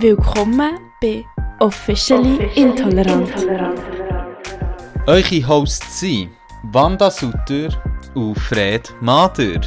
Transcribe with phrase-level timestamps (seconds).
[0.00, 1.26] Willkommen bei
[1.58, 3.34] Officially, Intolerant.
[5.06, 6.30] Eure Hosts sind
[6.72, 7.68] Wanda Sutter
[8.14, 9.60] und Fred Mader.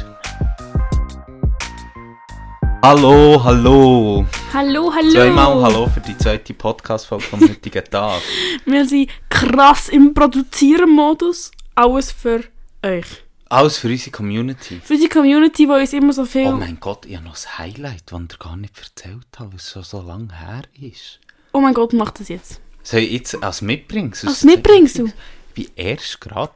[2.82, 4.26] Hallo, hallo.
[4.52, 5.10] Hallo, hallo.
[5.12, 8.20] Zweimal Hallo für die zweite Podcast-Folge vom heutigen Tag.
[8.64, 11.52] Wir sind krass im Produzieren-Modus.
[11.76, 12.42] Alles für
[12.84, 13.22] euch.
[13.48, 14.80] Alles für unsere Community.
[14.82, 16.46] Für unsere Community, die uns immer so viel...
[16.46, 19.56] Oh mein Gott, ich habe noch ein Highlight, das ich gar nicht erzählt habe, weil
[19.58, 21.20] es schon so lange her ist.
[21.52, 22.60] Oh mein Gott, mach das jetzt.
[22.82, 24.28] Soll ich jetzt als Mitbringsel?
[24.28, 25.12] Als Mitbringsel?
[25.54, 26.52] Ich war erst gerade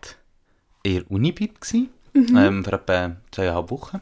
[0.82, 4.00] in der Unibib, gewesen, ähm, vor etwa zweieinhalb Wochen.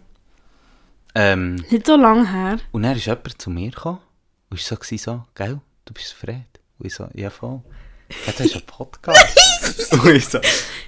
[1.15, 2.59] Ähm, Nicht so lange her.
[2.73, 3.99] und dann ist jemand zu mir gekommen
[4.51, 6.45] und war so, so, gell, du bist Fred.
[6.79, 7.63] Und ich so, ja voll.
[8.27, 9.93] Jetzt hast du einen Podcast.
[9.93, 10.39] und, ich so,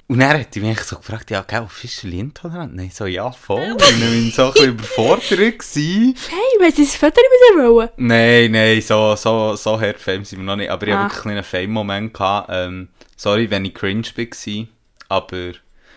[0.07, 2.75] und dann hat er mich so gefragt, ja, gell, official intolerant?
[2.75, 3.75] Nein, so, ja voll.
[3.75, 6.15] Bin ich so ein bisschen überfordert gewesen.
[6.29, 7.89] Hey, willst du das Foto mit dir wollen?
[7.97, 10.69] Nein, nein, so, so, so hart Fame sind wir noch nicht.
[10.69, 11.03] Aber ich Ah.
[11.03, 12.13] hatte wirklich einen Fame-Moment.
[12.13, 12.49] gehabt.
[12.51, 14.65] Ähm, sorry, wenn ich cringe war,
[15.09, 15.51] aber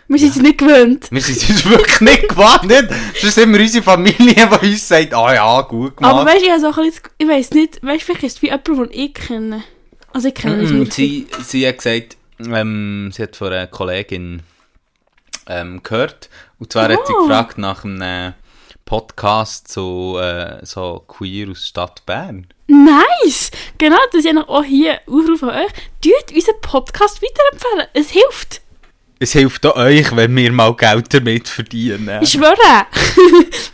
[0.08, 1.06] Wir sind es nicht gewöhnt.
[1.10, 2.90] wir sind uns wirklich nicht gewartet.
[3.14, 6.14] Das ist immer unsere Familie, die uns sagt, ah ja, gut gemacht.
[6.14, 8.36] Aber weißt du, ich, habe so ein bisschen, ich weiß nicht, weißt du, vielleicht ist
[8.36, 9.62] es wie jemand, den ich kenne.
[10.12, 14.42] Also ich kenne Mm, sie, sie hat gesagt, ähm, sie hat von einer Kollegin
[15.46, 16.28] ähm, gehört.
[16.58, 17.22] Und zwar hat sie Oh.
[17.26, 18.34] gefragt nach einem
[18.84, 22.46] Podcast zu äh, so Queer aus Stadt Bern.
[22.66, 23.50] Nice!
[23.78, 25.72] Genau, das ist ja noch auch hier Aufruf an euch.
[26.00, 27.86] Tut unseren Podcast weiterempfehlen.
[27.94, 28.60] Es hilft.
[29.18, 32.18] Es hilft auch euch, wenn wir mal Geld damit verdienen.
[32.22, 32.56] Ich schwöre.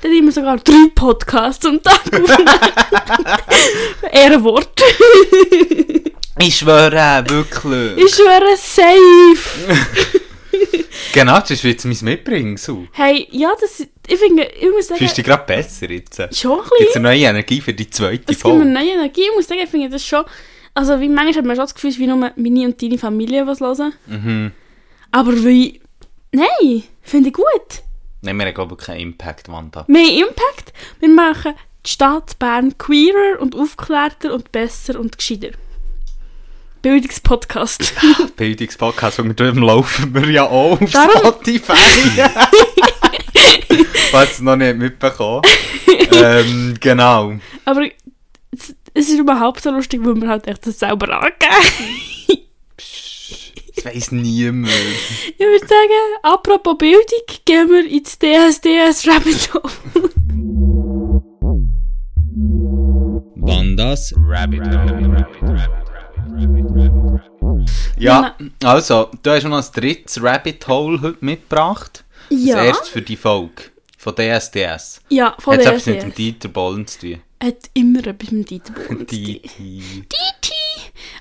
[0.02, 2.48] Dann nehmen wir sogar drei Podcasts am Tag aufnehmen.
[4.12, 4.68] Ehrenwort.
[6.40, 7.96] Ich schwöre, wirklich.
[8.04, 9.78] Ich schwöre, safe.
[11.12, 12.88] Genau, das ist jetzt mein Mitbringsel.
[12.92, 16.16] Hey, ja, das, ich finde, ich muss sagen, Fühlst du dich gerade besser jetzt?
[16.36, 17.02] schon ein Gibt es bisschen.
[17.02, 18.64] neue Energie für die zweite Es gibt mir Folge?
[18.66, 19.22] neue Energie.
[19.22, 20.24] Ich muss sagen, ich finde das schon,
[20.74, 23.46] also wie manchmal hat man schon das Gefühl, es wie nur meine und deine Familie
[23.46, 23.92] was hören.
[24.06, 24.52] Mhm.
[25.10, 25.80] Aber wie,
[26.32, 27.46] nein, finde ich gut.
[28.22, 29.84] Nein, wir haben glaube ich keinen Impact, Wanda.
[29.88, 30.72] Mehr Impact.
[31.00, 31.54] Wir machen
[31.86, 35.50] die Stadt Bern queerer und aufgeklärter und besser und gescheiter.
[36.82, 37.94] Bildungspodcast.
[38.36, 41.72] Bildungspodcast, und dem laufen wir ja auch auf Darum- Spotify.
[44.10, 45.42] Falls es noch nicht mitbekommen.
[46.12, 47.34] ähm, genau.
[47.64, 47.84] Aber
[48.50, 52.42] es, es ist überhaupt so lustig, weil wir halt echt das selber angeben.
[53.76, 54.72] Das weiss niemand.
[55.26, 57.02] ich würde sagen, apropos Bildung,
[57.44, 59.72] gehen wir ins DSDS Rabbit Hole.
[63.36, 64.64] Wandas Rabbit
[67.98, 72.04] Ja, also, du hast schon noch ein drittes Rabbit Hole heute mitgebracht.
[72.30, 72.56] Ja.
[72.56, 73.64] Das erste für die Folge.
[73.96, 75.00] Von DSDS.
[75.08, 76.16] Ja, von Hat es etwas mit dem DSDS.
[76.16, 77.20] Dieter Bollen zu tun?
[77.42, 79.40] Hat immer etwas mit Dieter Bohlen zu tun.
[79.58, 80.54] Dieter.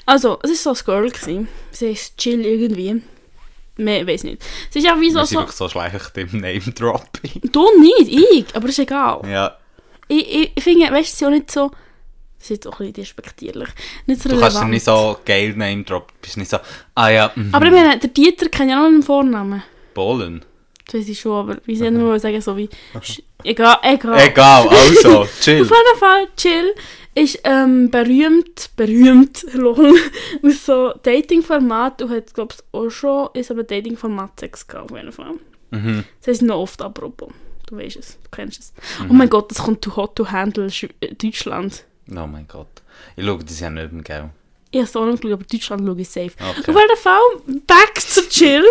[0.06, 1.10] Also, es war so ein Girl.
[1.10, 1.48] Gewesen.
[1.72, 3.02] Sie ist chill irgendwie.
[3.78, 4.44] Mehr, ich weiß nicht.
[4.70, 5.20] Sie ist auch wie so...
[5.20, 7.42] Wir sind so so schlecht im Name-Dropping.
[7.52, 8.56] du nicht, ich.
[8.56, 9.22] Aber ist egal.
[9.28, 9.58] Ja.
[10.08, 11.72] Ich, ich, finde, weißt du, sie auch nicht so...
[12.40, 13.70] Sie ist auch ein bisschen despektierlich.
[14.06, 14.72] Nicht so Du kannst relevant.
[14.72, 16.16] nicht so geil Name-Droppen.
[16.16, 16.58] Du bist nicht so,
[16.96, 17.50] ah ja, mhm.
[17.54, 19.64] Aber ich meine, der Dieter kennt ja noch einen Vornamen.
[19.94, 20.46] Bollen.
[20.86, 22.70] Das weiß ich schon, aber wie soll man sagen, so wie...
[23.44, 24.20] Egal, egal.
[24.20, 25.62] Egal, also, chill.
[25.62, 26.74] Auf jeden Fall, Chill
[27.18, 29.96] ist ähm, berühmt, berühmt, lol,
[30.44, 34.98] aus so Dating-Format und hat, glaube ich, auch schon so einem Dating-Format Sex gehabt, auf
[34.98, 35.34] jeden Fall.
[35.72, 36.04] Mhm.
[36.22, 37.30] Das heißt noch oft apropos.
[37.68, 38.74] Du weißt es, du kennst es.
[39.10, 40.70] Oh mein Gott, das kommt to hot to handle
[41.22, 41.84] Deutschland.
[42.12, 42.82] Oh mein Gott.
[43.16, 44.30] Ich schaue das ja nicht mehr, gell?
[44.70, 46.32] Ich habe es auch noch geschaut, aber Deutschland schaue ich safe.
[46.40, 46.72] Okay.
[46.72, 47.22] Auf jeden Fall,
[47.66, 48.64] back to chill.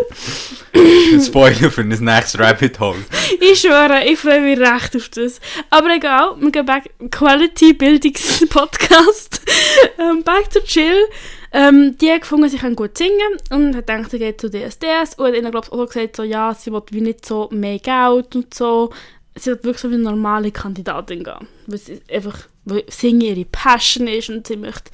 [1.24, 3.02] Spoiler für das nächste Rabbit Hole.
[3.41, 5.41] Ich schwöre, ich freue mich recht auf das.
[5.70, 9.41] Aber egal, wir gehen back Quality Bildungspodcast.
[9.98, 11.06] ähm, back to chill.
[11.52, 15.14] Ähm, die hat gefunden, sie können gut singen und hat gedacht, sie geht zu DSDS
[15.16, 17.78] und hat ihnen, glaube ich, auch gesagt, so, ja, sie will wie nicht so mehr
[17.78, 18.93] Geld und so.
[19.34, 21.49] Sie wird wirklich so wie eine normale Kandidatin gehen.
[21.66, 24.90] Weil sie einfach, weil Singen ihre Passion ist und sie möchte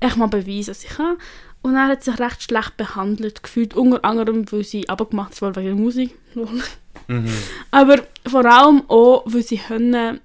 [0.00, 1.16] echt mal beweisen, was sie kann.
[1.62, 5.76] Und dann hat sich recht schlecht behandelt gefühlt, unter anderem, weil sie abgemacht wurde wegen
[5.76, 6.18] der Musik.
[7.70, 10.20] Aber vor allem auch, weil sie Hönne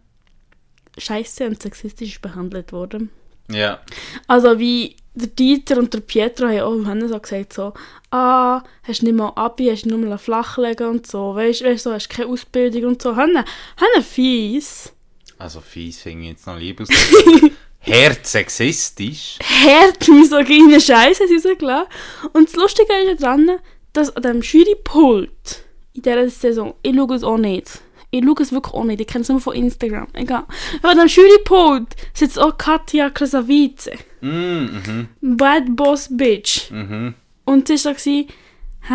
[0.97, 3.11] scheiße und sexistisch behandelt wurden.
[3.49, 3.79] Ja.
[4.27, 7.73] Also wie der Dieter und der Pietro haben auch Hönne so gesagt, so,
[8.11, 12.09] ah, hast nicht mal Abi, hast nur mal flachlegen und so, weißt du, so, hast
[12.09, 13.15] keine Ausbildung und so.
[13.15, 13.45] Hönne,
[13.77, 14.93] Hönne fies.
[15.37, 16.89] Also fies finde ich jetzt noch lieb aus.
[17.79, 19.37] Herd sexistisch.
[19.41, 21.87] Hart misogyne Scheiße sie rausgelassen.
[22.33, 23.49] Und das Lustige ist ja dran,
[23.93, 25.63] dass an diesem Jurypult
[25.93, 27.81] in dieser Saison, ich schaue es auch nicht,
[28.11, 30.07] Ich schaue es wirklich auch nicht, ich kenne es nur von Instagram.
[30.13, 30.45] Egal.
[30.81, 33.91] Aber am Jurypult sitzt auch Katja Krasavice.
[34.21, 36.71] Mm, mhm, Bad Boss Bitch.
[36.71, 37.13] mhm.
[37.45, 38.09] Und sie war so,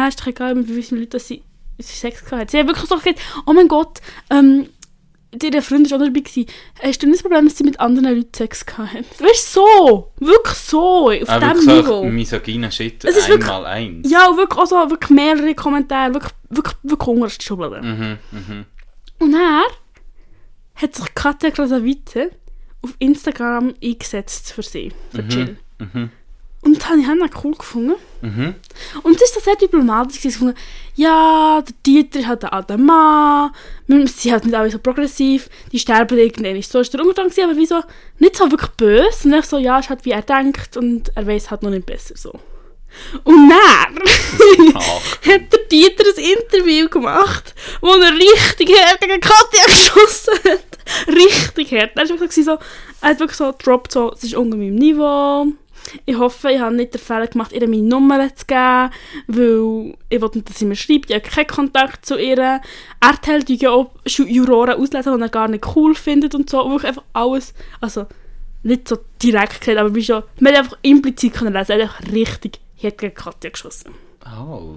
[0.09, 1.43] ist doch egal, mit wie vielen Leuten dass sie,
[1.79, 2.50] sie Sex gehabt hat.
[2.50, 4.00] Sie hat wirklich so gesagt, oh mein Gott,
[4.31, 4.69] ähm,
[5.40, 6.20] ihre Freund war auch dabei.
[6.20, 6.46] Gewesen.
[6.82, 9.05] Hast du nicht das Problem, dass sie mit anderen Leuten Sex gehabt hat?
[9.20, 10.12] Weißt du, so.
[10.19, 11.11] Wirklich so.
[11.11, 12.05] Auf Aber diesem wirklich so Niveau.
[12.11, 14.11] misogyner Shit, Es ist wirklich- einmal eins.
[14.11, 17.81] Ja, und wirklich auch so wirklich mehrere Kommentare, wirklich, wirklich, wirklich unterste Schublade.
[17.82, 18.64] Mhm, mhm.
[19.20, 19.62] Und er
[20.75, 22.31] hat sich Katja Krasavice
[22.82, 25.56] auf Instagram eingesetzt für sie, für Jill.
[25.78, 26.11] mhm.
[26.64, 27.94] Und das habe ich auch cool gefunden.
[28.20, 28.55] Mhm.
[29.02, 30.19] Und das ist doch sehr diplomatisch.
[30.20, 30.50] gewesen.
[30.50, 30.55] Ich
[30.94, 33.53] ja, der Dieter ist halt ein alter Mann,
[33.87, 36.61] wir sind halt nicht alle so progressiv, die sterben irgendwann.
[36.62, 37.83] So ist der Umgang aber wieso
[38.19, 41.27] nicht so wirklich böse, und nicht so, ja, ist halt wie er denkt und er
[41.27, 42.39] weiß halt noch nicht besser so.
[43.25, 43.99] Und dann
[44.75, 50.79] hat der Dieter ein Interview gemacht, wo er richtig hart gegen Katja geschossen hat.
[51.09, 51.93] Richtig hart.
[51.97, 52.59] Er, ist wirklich so,
[53.00, 55.47] er hat wirklich so gedroppt, so, es ist unter meinem Niveau.
[56.06, 58.90] Ich hoffe, ich habe nicht den Fehler gemacht, ihr meine Nummer zu geben,
[59.26, 61.11] weil ich wollte nicht, dass sie mir schreibt.
[61.11, 62.38] Ich habe keinen Kontakt zu ihr.
[62.38, 62.61] Er
[63.23, 66.58] teilt ja auch Ju- Juroren auslesen, die er gar nicht cool findet und so.
[66.70, 68.06] Wirklich einfach alles, also
[68.62, 72.12] nicht so direkt gesagt, aber wie schon, man hat einfach implizit können lesen, er hat
[72.12, 73.93] richtig hart gegen Katja geschossen.
[74.25, 74.76] Oh,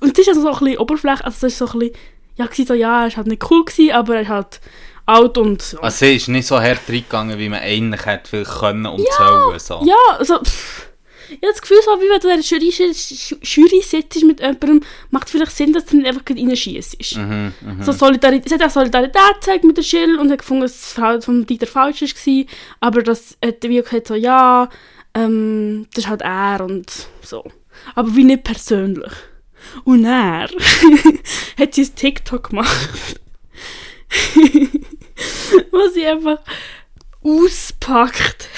[0.00, 1.96] Und das ist also so ein bisschen Oberfläche, also das ist so ein bisschen,
[2.36, 4.60] ja, so, ja, er ist halt nicht cool gewesen, aber er ist halt
[5.06, 5.80] alt und so.
[5.80, 9.58] Also sie ist nicht so hart reingegangen, wie man eigentlich hätte viel können und sollen.
[9.58, 9.82] So.
[9.84, 10.86] ja, also, pff,
[11.28, 12.94] ich habe das Gefühl, so, wie wenn du in der Jury,
[13.42, 17.16] Jury, sitzt mit jemandem, macht vielleicht Sinn, dass du nicht einfach reinschießt.
[17.16, 17.82] Mhm, mhm.
[17.82, 20.92] So Solidarität, sie hat auch Solidarität gezeigt mit der Jill und hat gefunden, dass das
[20.92, 22.44] Verhalten von Dieter falsch war,
[22.80, 24.68] aber das hat wie gesagt so, ja,
[25.14, 26.90] ähm, das ist halt er und
[27.22, 27.44] so.
[27.94, 29.12] Aber wie nicht persönlich.
[29.84, 30.48] Und er
[31.58, 33.20] hat sie ein TikTok gemacht,
[35.70, 36.38] wo sie einfach
[37.22, 38.48] auspackt.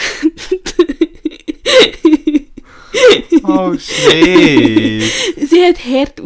[3.45, 5.13] Oh shit.
[5.37, 6.21] sie hat hart.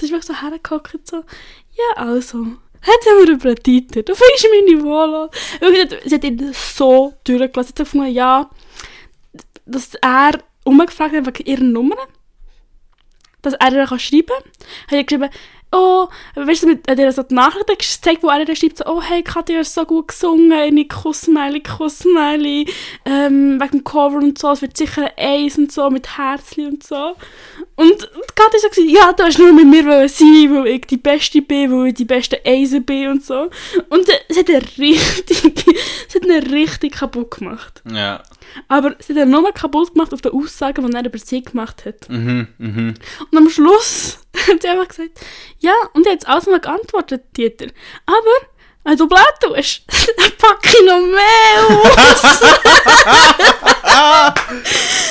[0.00, 2.46] Sie ist wirklich so hergehockt, so, ja, also,
[3.26, 6.00] wir über den Dieter, du findest meine Wohl an.
[6.04, 7.74] Sie hat ihn so durchgelassen.
[7.76, 8.50] Sie hat gefunden, ja,
[9.66, 11.96] dass er umgefragt hat wegen ihrer Nummer.
[13.42, 14.44] Dass er ihr schreiben kann.
[14.86, 15.30] Hat er geschrieben,
[15.74, 18.84] oh, weißt du, mit, hat er so die Nachrichten gezeigt, wo er ihr schreibt, so,
[18.86, 22.64] oh hey, Katja, hast so gut gesungen, eine Kussmeile, Kussmeile,
[23.04, 26.66] ähm, wegen dem Cover und so, es wird sicher ein Eis und so, mit Herzli
[26.66, 27.14] und so.
[27.76, 30.96] Und, und Katja so gesagt, ja, du hast nur mit mir sein, weil ich die
[30.96, 33.50] Beste bin, weil ich die beste Eisen bin und so.
[33.88, 35.64] Und äh, es hat ihn richtig,
[36.14, 37.82] es hat ihn richtig kaputt gemacht.
[37.90, 38.22] Ja.
[38.68, 41.84] Aber es hat ihn nur kaputt gemacht auf den Aussagen, die er über sie gemacht
[41.84, 42.08] hat.
[42.08, 42.94] Mhm, mhm.
[43.30, 44.18] Und am Schluss
[44.48, 45.20] hat sie einfach gesagt,
[45.58, 47.66] ja, und jetzt alles mal geantwortet, Dieter.
[48.06, 48.48] Aber,
[48.84, 49.82] wenn du blöd tust,
[50.16, 52.40] dann packe ich noch mehr aus.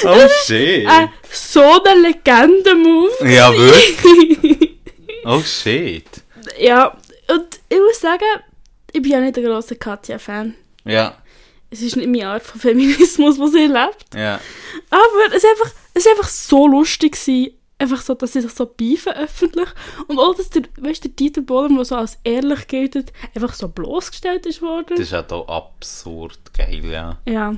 [0.05, 0.85] Oh shit.
[0.85, 3.29] äh, so der Legenden-Move.
[3.29, 4.77] Ja, wirklich?
[5.23, 6.05] Oh shit.
[6.59, 6.97] ja,
[7.29, 8.25] und ich muss sagen,
[8.91, 10.55] ich bin ja nicht ein grosser Katja-Fan.
[10.85, 11.15] Ja,
[11.69, 14.15] Es ist nicht meine Art von Feminismus, was sie lebt.
[14.15, 14.39] ja.
[14.89, 18.51] Aber es war einfach, es war einfach so lustig, gewesen, einfach so, dass sie sich
[18.51, 19.69] so beifen öffentlich.
[20.07, 23.67] Und auch, dass der, weißt, der Dieter Bohlen, der so als ehrlich gilt, einfach so
[23.67, 24.95] bloßgestellt ist worden.
[24.95, 27.17] Das ist halt auch absurd geil, ja.
[27.27, 27.55] ja.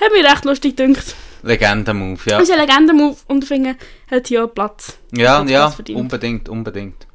[0.00, 1.14] Hat mich recht lustig gedacht.
[1.42, 2.38] Legenden-Move, ja.
[2.38, 3.76] Das ist ein Legenden-Move und ich finde,
[4.10, 4.98] hat hier auch Platz.
[5.12, 7.06] Ja, Hat ja, Platz unbedingt, unbedingt.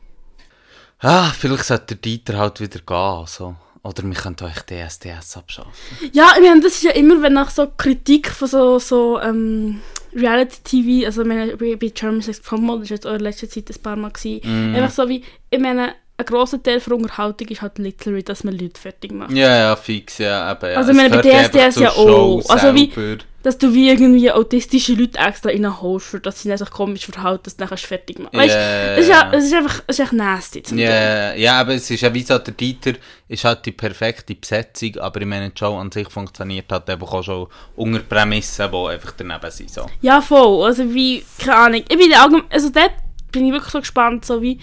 [0.99, 3.55] Ah, vielleicht sollte der Dieter halt wieder gehen, so.
[3.83, 5.71] Oder wir können euch DSDS abschaffen.
[6.13, 9.81] Ja, ich meine, das ist ja immer, wenn nach so Kritik von so, so ähm,
[10.15, 13.81] Reality-TV, also ich meine, bei German Sex das war jetzt auch in letzter Zeit ein
[13.81, 14.75] paar Mal, gewesen, Mhm.
[14.75, 18.55] einfach so wie, ich meine, ein grosser Teil von Unterhaltung ist halt literally, dass man
[18.55, 19.31] Leute fertig macht.
[19.31, 20.71] Ja, ja, fix, ja, eben.
[20.71, 20.77] Ja.
[20.77, 22.49] Also, ich meine, bei DSDS ja Show auch.
[22.49, 22.91] Also, wie-.
[23.43, 27.57] Dass du wie irgendwie autistische Leute extra reinholst, dass sie nicht sich komisch verhalten, dass
[27.57, 30.05] du dann fertig machen Weißt du, Ja, es ist, ja, es ist einfach, es ist
[30.05, 30.85] echt nasty zum Teil.
[30.85, 32.93] Ja, ja, aber es ist ja wie so, der Dieter
[33.27, 37.11] ist halt die perfekte Besetzung, aber ich meine, die Show an sich funktioniert halt einfach
[37.13, 39.71] auch schon unter Prämissen, die einfach daneben sind.
[39.71, 39.87] So.
[40.01, 40.65] Ja, voll.
[40.65, 41.83] Also wie, keine Ahnung.
[41.89, 42.93] Ich bin allgemein, also dort
[43.31, 44.59] bin ich wirklich so gespannt, so wie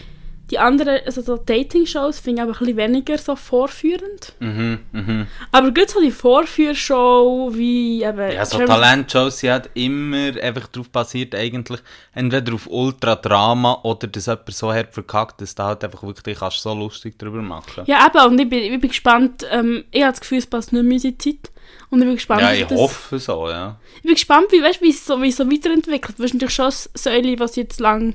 [0.50, 4.32] die anderen, also so Dating-Shows finde ich aber ein bisschen weniger so vorführend.
[4.40, 5.26] Mhm, mhm.
[5.52, 8.32] Aber gut so die Vorführshow, wie eben...
[8.32, 11.80] Ja, so Talentshows sind halt immer einfach darauf basiert, eigentlich
[12.14, 16.62] entweder auf Ultra-Drama oder dass jemand so hart verkackt, dass du halt einfach wirklich kannst
[16.62, 20.12] so lustig drüber machen Ja, eben, und ich bin, ich bin gespannt, ähm, ich habe
[20.12, 21.50] das Gefühl, es passt nicht mehr in unsere Zeit.
[21.90, 23.78] Und ich bin gespannt, Ja, ich das, hoffe so, ja.
[23.96, 26.18] Ich bin gespannt, wie, weißt, wie, es so, wie es so weiterentwickelt.
[26.18, 28.14] Du, natürlich schon Säule, was sie jetzt lang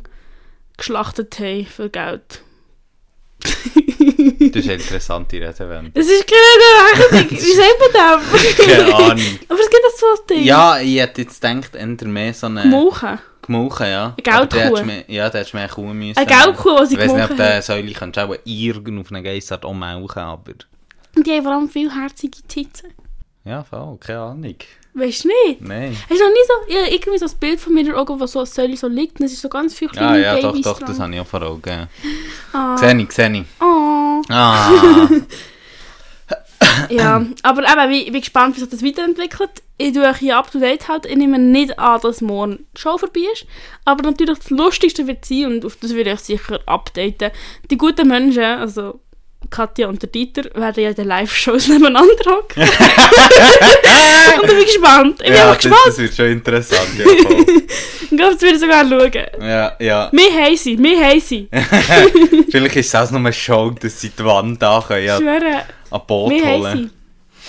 [0.77, 2.41] geschlachtet haben für Geld.
[3.43, 5.91] Das ist eine interessante Redewendung.
[5.93, 7.29] Das ist keine.
[7.29, 8.21] Wie sagt man das?
[8.57, 9.39] Keine Ahnung.
[9.49, 10.43] Aber es gibt das so ein Ding.
[10.43, 12.61] Ja, ich hätte jetzt gedacht, eher mehr so eine...
[12.61, 13.19] Gemauchen.
[13.41, 14.15] Gemauchen, ja.
[14.15, 14.77] Eine Geldkuh.
[14.77, 16.17] Hättest Ja, der hättest mehr Kuh müssen.
[16.17, 17.63] Eine Geldkuh, die sie Ich weiß nicht, ob hat.
[17.63, 20.53] Säule kannst du auch irgend auf eine Geissart auch melken, aber...
[21.15, 22.93] Und die haben vor allem viel herzige Titten.
[23.43, 24.55] Ja, voll, keine Ahnung.
[24.95, 25.61] Weißt du nicht?
[25.61, 25.97] Nein.
[26.09, 28.27] Hast du noch nie so, ja, irgendwie so ein Bild von mir in Augen, wo
[28.27, 30.51] so ein Säule so liegt und es ist so ganz viel Ah kleine ja, doch,
[30.51, 30.87] Babys doch, dran.
[30.87, 31.87] das habe ich auch vor Augen.
[32.53, 32.77] Ah.
[32.77, 33.43] Sehe ich, sehe ich.
[33.59, 34.21] Oh.
[34.29, 35.09] Ah,
[36.89, 39.49] Ja, aber eben, ich bin gespannt, wie sich das weiterentwickelt.
[39.77, 41.05] Ich tue euch hier up to date halt.
[41.05, 43.45] Ich nehme nicht an, dass morgen die Show vorbei ist.
[43.85, 47.31] Aber natürlich das Lustigste wird sein und auf das würde ich euch sicher updaten.
[47.69, 48.99] Die guten Menschen, also
[49.49, 52.63] Katja und der Dieter, werden ja in den Live-Shows nebeneinander hocken.
[54.41, 55.21] und ich bin gespannt.
[55.21, 55.87] Ich bin ja, einfach das, gespannt.
[55.87, 57.05] das wird schon interessant, ja.
[58.11, 59.41] Ich glaube, das würde ich sogar schauen.
[59.41, 60.09] ja, ja.
[60.11, 61.49] Wir haben sie, wir haben sie.
[62.51, 65.63] Vielleicht ist es auch nur eine Show, dass sie die Wand können, ja, Ich schwöre,
[65.89, 66.91] an Boot wir holen.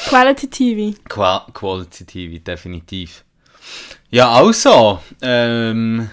[0.09, 0.99] Quality TV.
[1.07, 3.25] Qua Quality TV, definitiv.
[4.11, 6.09] Ja, also, ähm,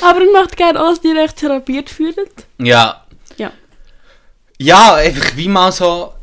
[0.02, 2.28] Aber ich möchte gerne die euch therapiert fühlen.
[2.60, 3.08] Ja.
[3.38, 3.52] Ja.
[4.60, 6.14] Ja, einfach wie mal so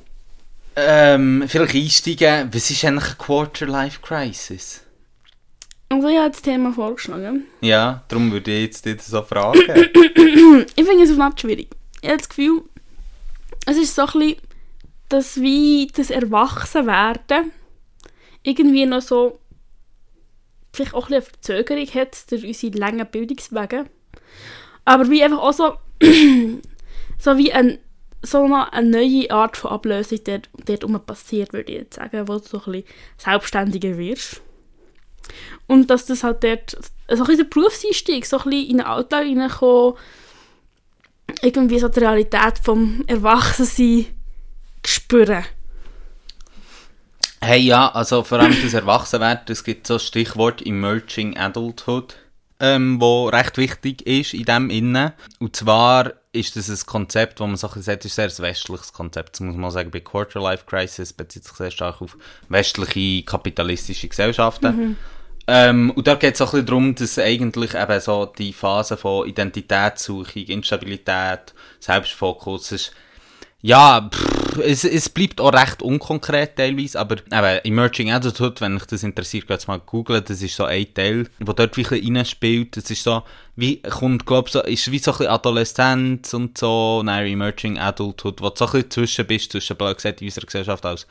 [0.87, 2.49] ähm, vielleicht einsteigen.
[2.53, 4.83] Was ist eigentlich eine Quarter-Life-Crisis?
[5.91, 7.47] Also ich habe das Thema vorgeschlagen.
[7.61, 9.61] Ja, darum würde ich jetzt dich so fragen.
[10.77, 11.69] Ich finde es nicht schwierig.
[12.03, 12.63] Ich habe das Gefühl,
[13.67, 14.37] es ist so ein bisschen,
[15.09, 17.53] dass wie das Erwachsenwerden
[18.43, 19.39] irgendwie noch so
[20.73, 23.87] vielleicht auch ein eine Verzögerung hat durch unsere langen Bildungswege.
[24.85, 25.75] Aber wie einfach auch so,
[27.19, 27.79] so wie ein,
[28.23, 32.39] so eine neue Art von Ablösung dort, dort rum passiert, würde ich jetzt sagen, wo
[32.39, 32.85] du so ein bisschen
[33.17, 34.41] selbstständiger wirst.
[35.67, 38.87] Und dass das halt dort, so ein bisschen der Berufseinstieg, so ein bisschen in den
[38.87, 39.95] Alltag reinkommen,
[41.43, 44.07] irgendwie so die Realität vom Erwachsensein
[44.85, 45.45] spüren.
[47.41, 52.17] hey, ja, also vor allem das Erwachsenwerden, es gibt so Stichwort Emerging Adulthood,
[52.61, 55.13] ähm, wo recht wichtig ist in dem Innen.
[55.39, 58.93] Und zwar ist das ein Konzept, wo man so ein sagt, ist sehr ein westliches
[58.93, 59.35] Konzept.
[59.35, 62.17] Das muss man sagen, bei Quarter Life Crisis bezieht sich sehr stark auf
[62.49, 64.97] westliche kapitalistische Gesellschaften.
[65.51, 68.99] Ähm, und da geht es auch ein bisschen darum, dass eigentlich eben so die Phase
[68.99, 72.93] von Identitätssuchung, Instabilität, Selbstfokus ist,
[73.63, 78.87] ja, pff, es, es bleibt auch recht unkonkret teilweise, aber eben Emerging Adulthood, wenn euch
[78.87, 82.77] das interessiert, geht mal googeln, das ist so ein Teil, wo dort ein bisschen reinspielt,
[82.77, 83.23] das ist so,
[83.57, 88.41] wie, kommt, glaub so, ist wie so ein bisschen Adoleszenz und so, nein, Emerging Adulthood,
[88.41, 91.07] wo du so ein bisschen zwischen bist, zwischen, blöd gesagt, in unserer Gesellschaft als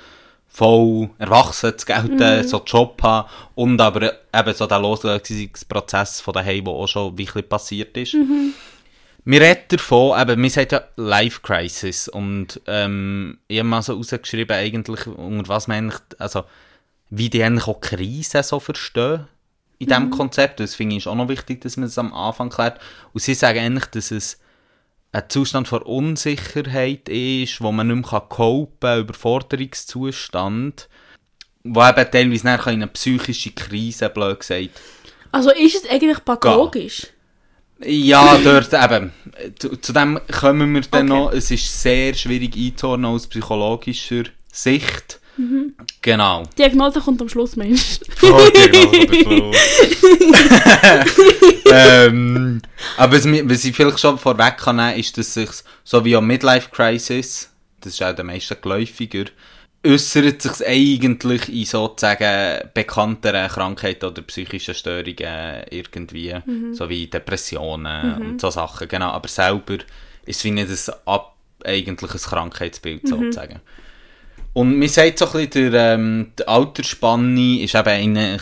[0.47, 6.33] voll erwachsen zu gelten, so einen Job haben und aber eben so der Loslösungsprozess von
[6.33, 8.15] daheim, der auch schon wirklich passiert ist.
[9.29, 13.95] Wir reden davon, eben, wir sagen ja Life Crisis und ähm, ich habe mal so
[13.95, 16.45] rausgeschrieben, eigentlich, unter was man eigentlich, also
[17.09, 19.27] wie die eigentlich auch Krisen so verstehen
[19.79, 20.61] in diesem Konzept.
[20.61, 22.79] Das finde ich auch noch wichtig, dass man es am Anfang klärt.
[23.11, 24.39] Und sie sagen eigentlich, dass es
[25.11, 30.87] ein Zustand von Unsicherheit ist, wo man nicht mehr copen kann, Überforderungszustand,
[31.65, 34.69] wo eben teilweise nachher in eine psychische Krise, blöd gesagt,
[35.33, 37.01] Also ist es eigentlich pathologisch?
[37.03, 37.09] Ja,
[38.43, 39.11] dort eben.
[39.59, 41.19] Zu, zu dem kommen wir dann Okay.
[41.19, 41.31] noch.
[41.31, 45.19] Es ist sehr schwierig einzuordnen aus psychologischer Sicht.
[46.01, 46.43] Genau.
[46.57, 47.99] Diagnose kommt am Schluss, Mensch.
[48.23, 49.51] Oh, Diagnose
[51.71, 52.61] ähm,
[52.97, 55.49] aber was, was ich vielleicht schon vorweg kann nehmen, ist, dass sich
[55.83, 59.25] so wie am Midlife Crisis, das ist auch der meisten geläufiger,
[59.87, 66.35] äußert sich eigentlich in sozusagen bekannteren Krankheiten oder psychischen Störungen irgendwie,
[66.73, 69.11] so wie Depressionen und so Sachen, genau.
[69.11, 69.77] Aber selber
[70.25, 73.61] ist wie nicht ein, ab, eigentlich ein Krankheitsbild sozusagen.
[74.53, 78.41] Und man sagt so ein bisschen, der, ähm, die Altersspanne ist eben eigentlich,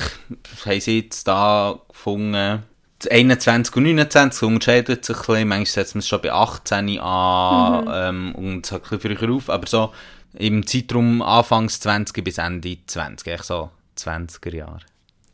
[0.66, 2.64] haben sie jetzt da gefunden,
[3.00, 7.00] das 21 und 29 unterscheidet sich ein bisschen, manchmal setzt man es schon bei 18
[7.00, 9.92] an ähm, und es ein bisschen früher auf, aber so
[10.38, 14.80] im Zeitraum Anfangs 20 bis Ende 20, echt so 20er Jahre.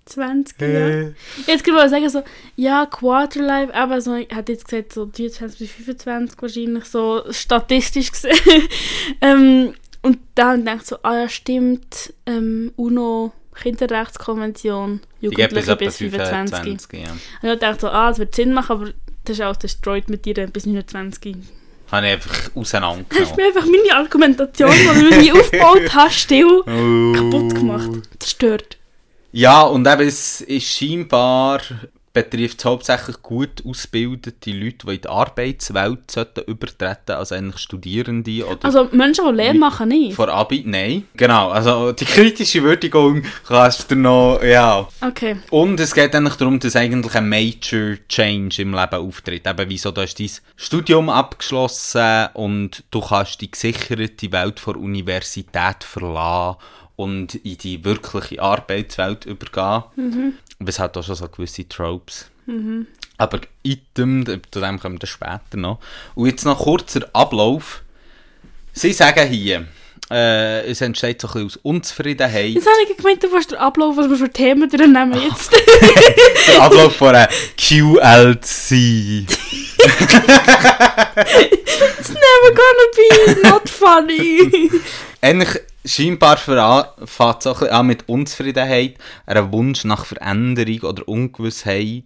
[0.05, 1.15] 20 Jahre.
[1.47, 2.23] Jetzt kann ich sagen, so,
[2.55, 8.11] ja, Quarterlife, aber so, ich hätte jetzt gesagt, so 23 bis 25 wahrscheinlich, so statistisch
[8.11, 8.37] gesehen.
[9.21, 16.57] ähm, und dann denkt so, ah ja, stimmt, ähm, UNO, Kinderrechtskonvention, Jugendliche bis 25.
[16.57, 17.11] 25, ja.
[17.41, 18.93] Und ich dachte so, ah, es wird Sinn machen, aber
[19.25, 21.37] das ist auch destroyed mit dir bis 29.
[21.91, 23.35] Habe ich einfach Hast du auseinandergenommen.
[23.35, 27.89] mir einfach meine Argumentation, die du mir aufgebaut hast, still kaputt gemacht.
[28.19, 28.77] Zerstört.
[29.33, 31.61] Ja, und eben, es ist scheinbar,
[32.13, 38.45] betrifft es hauptsächlich gut ausgebildete Leute, die in die Arbeitswelt sollten übertreten, also eigentlich Studierende
[38.45, 40.15] oder Also Menschen, die Lehre machen, nicht.
[40.15, 40.63] vor Abi.
[40.65, 44.87] Nein, genau, also die kritische Würdigung kannst du noch, ja.
[45.01, 45.37] Okay.
[45.49, 49.47] Und es geht eigentlich darum, dass eigentlich ein Major Change im Leben auftritt.
[49.47, 55.83] Eben wieso, du hast dein Studium abgeschlossen und du kannst die gesicherte Welt der Universität
[55.83, 56.57] verlassen
[56.95, 60.37] und in die wirkliche Arbeitswelt übergehen.
[60.63, 62.29] Was hat auch schon so gewisse Tropes.
[63.17, 65.79] Aber Item, zu dem kommen wir später noch.
[66.15, 67.83] Und jetzt noch kurzer Ablauf.
[68.73, 69.67] Sie sagen hier,
[70.09, 72.49] äh, es entsteht so ein bisschen aus Unzufriedenheit.
[72.49, 75.51] Jetzt habe ich gemeint, du willst den Ablauf, was wir für Themen durchnehmen jetzt.
[76.47, 78.71] der Ablauf von einer QLC.
[81.99, 84.69] It's never gonna be not funny.
[85.21, 92.03] Eigentlich scheinbar fängt es auch mit Unzufriedenheit, einem Wunsch nach Veränderung oder Ungewissheit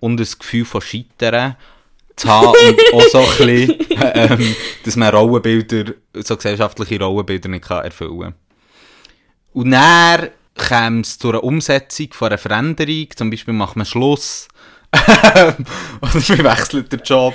[0.00, 1.56] und ein Gefühl von Scheitern
[2.16, 7.64] zu haben und auch so ein bisschen, ähm, dass man Rollenbilder, so gesellschaftliche Rollenbilder nicht
[7.64, 8.34] kann erfüllen kann.
[9.52, 14.48] Und dann käme es zu einer Umsetzung von einer Veränderung, zum Beispiel macht man Schluss,
[16.00, 17.34] oder man wechselt den Job,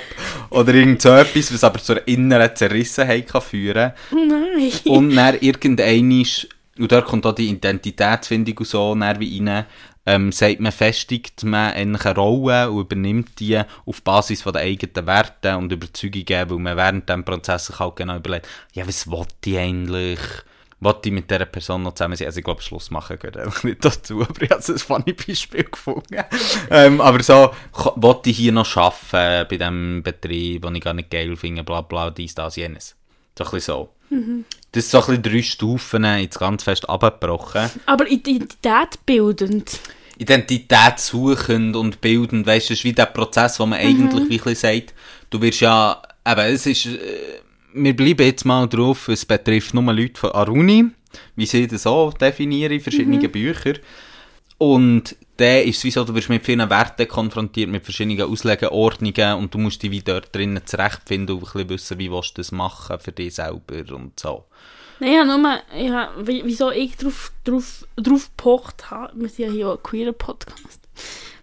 [0.50, 4.28] oder irgend so etwas, was aber zu einer inneren Zerrissenheit kann führen kann.
[4.28, 4.72] Nein.
[4.84, 6.24] Und dann irgendein
[6.78, 9.66] und dort kommt auch die Identitätsfindung und so dann wie rein,
[10.06, 14.62] ähm, sagt man, festigt man eigentlich eine Rolle und übernimmt die auf Basis von der
[14.62, 19.10] eigenen Werte und Überzeugungen, weil man während diesem Prozess sich halt genau überlegt, ja, was
[19.10, 20.20] will ich eigentlich?
[20.82, 22.26] Wollte ich mit dieser Person noch zusammen sein?
[22.26, 25.64] Also ich glaube, Schluss machen gehört eigentlich nicht dazu, aber ich habe ein funny Beispiel
[25.64, 26.24] gefunden.
[26.70, 27.50] ähm, aber so,
[27.96, 31.82] wollte ich hier noch arbeiten bei diesem Betrieb, den ich gar nicht geil finde, bla
[31.82, 32.96] bla, dies, das, jenes.
[33.36, 33.88] So ein bisschen so.
[34.72, 37.70] Das ist so ein bisschen drei Stufen, jetzt ganz fest abgebrochen.
[37.86, 39.78] Aber Identität bildend.
[40.18, 44.38] Identität suchend und bildend, weißt du, das ist wie der Prozess, wo man eigentlich wie
[44.38, 44.94] ein bisschen sagt,
[45.30, 47.40] du wirst ja, eben, es ist, äh,
[47.74, 50.86] wir bleiben jetzt mal drauf, es betrifft nur Leute von Aruni,
[51.36, 53.78] wie sie das so definieren in verschiedenen Büchern.
[54.58, 59.38] Und dann ist es wie so, du wirst mit vielen Werten konfrontiert, mit verschiedenen Auslegeordnungen
[59.38, 62.40] und du musst dich wie dort drinnen zurechtfinden und ein bisschen wissen, wie willst du
[62.42, 64.44] das machen für dich selber und so.
[64.98, 69.50] Nein, ja, nur, ja, wie- wieso ich drauf, drauf, drauf gepocht habe, wir sind ja
[69.52, 70.80] hier auch ein queerer Podcast,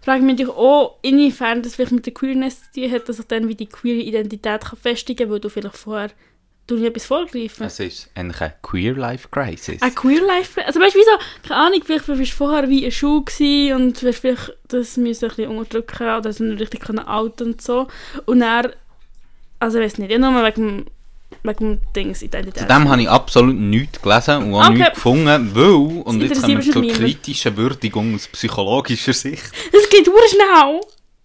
[0.02, 3.18] frage ich mich natürlich auch, inwiefern das vielleicht mit der Queerness zu tun hat, dass
[3.18, 6.10] ich dann wie die queere Identität kann festigen kann, weil du vielleicht vorher
[6.68, 7.66] du nicht etwas vorgreifen.
[7.66, 9.82] Es ist eigentlich eine Queer Life Crisis.
[9.82, 11.10] Ein Queer Life, also weißt du, wieso,
[11.46, 15.24] keine Ahnung, vielleicht warst du vorher wie ein Schuh gewesen und wirst vielleicht das müssen
[15.24, 17.88] ein bisschen unterdrücken oder so nicht richtig outen und so.
[18.26, 18.72] Und dann,
[19.58, 20.86] also ich weiß nicht, ja, nur wegen,
[21.42, 22.62] wegen Dings Identität.
[22.62, 24.78] Zu dem habe ich absolut nichts gelesen und auch Okay.
[24.78, 30.08] nichts gefunden, weil, und jetzt kommen wir zur kritischen Würdigung aus psychologischer Sicht, Das geht
[30.08, 30.80] ur schnell!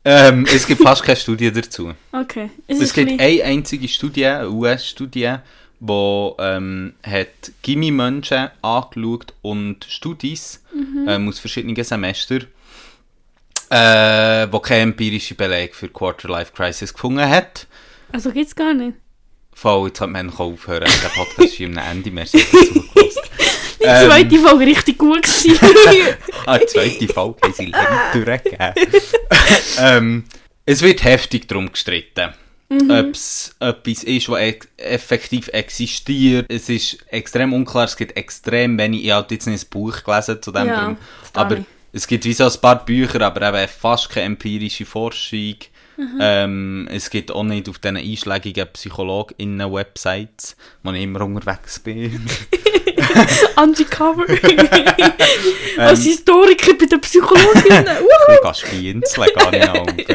[0.05, 1.93] ähm, es gibt fast keine Studie dazu.
[2.11, 2.49] Okay.
[2.67, 5.35] Es, Es gibt ein eine einzige Studie, eine US-Studie,
[5.79, 11.05] die ähm, hat Gimmi-Menschen angeschaut und Studis Mhm.
[11.07, 12.45] ähm, aus verschiedenen Semestern,
[13.69, 17.67] äh, wo keinen empirischen Beleg für Quarter-Life-Crisis gefunden hat.
[18.11, 18.97] Also geht's gar nicht.
[19.55, 20.89] Voll, jetzt hat man aufhören.
[21.03, 22.11] Der Podcast ist am Ende.
[22.11, 22.83] Merci, dass du
[23.79, 24.07] Die Ähm.
[24.07, 25.25] zweite Folge richtig gut.
[26.45, 27.71] Ah, die zweite Folge haben sie
[28.13, 28.73] durchgegeben.
[29.79, 30.23] ähm,
[30.65, 32.33] es wird heftig darum gestritten.
[32.69, 36.45] ob es etwas ist, was e effektiv existiert.
[36.51, 40.41] Es ist extrem unklar, es gibt extrem wenig, ich habe jetzt nicht ein Buch gelesen
[40.41, 40.97] zu dem, Ja, drum.
[41.33, 41.57] aber
[41.93, 45.55] es gibt wie so ein paar Bücher, aber eben fast keine empirische Forschung.
[45.97, 46.17] Mhm.
[46.19, 52.25] Ähm, es gibt auch nicht auf diesen einschlägigen PsychologInnen-Websites, wo ich immer unterwegs bin.
[53.61, 54.25] Undercover.
[55.75, 55.79] Ähm.
[55.87, 57.87] Als Historiker bei den Psychologinnen.
[58.31, 59.51] Ich kann spienzeln, gar
[59.91, 60.07] nicht.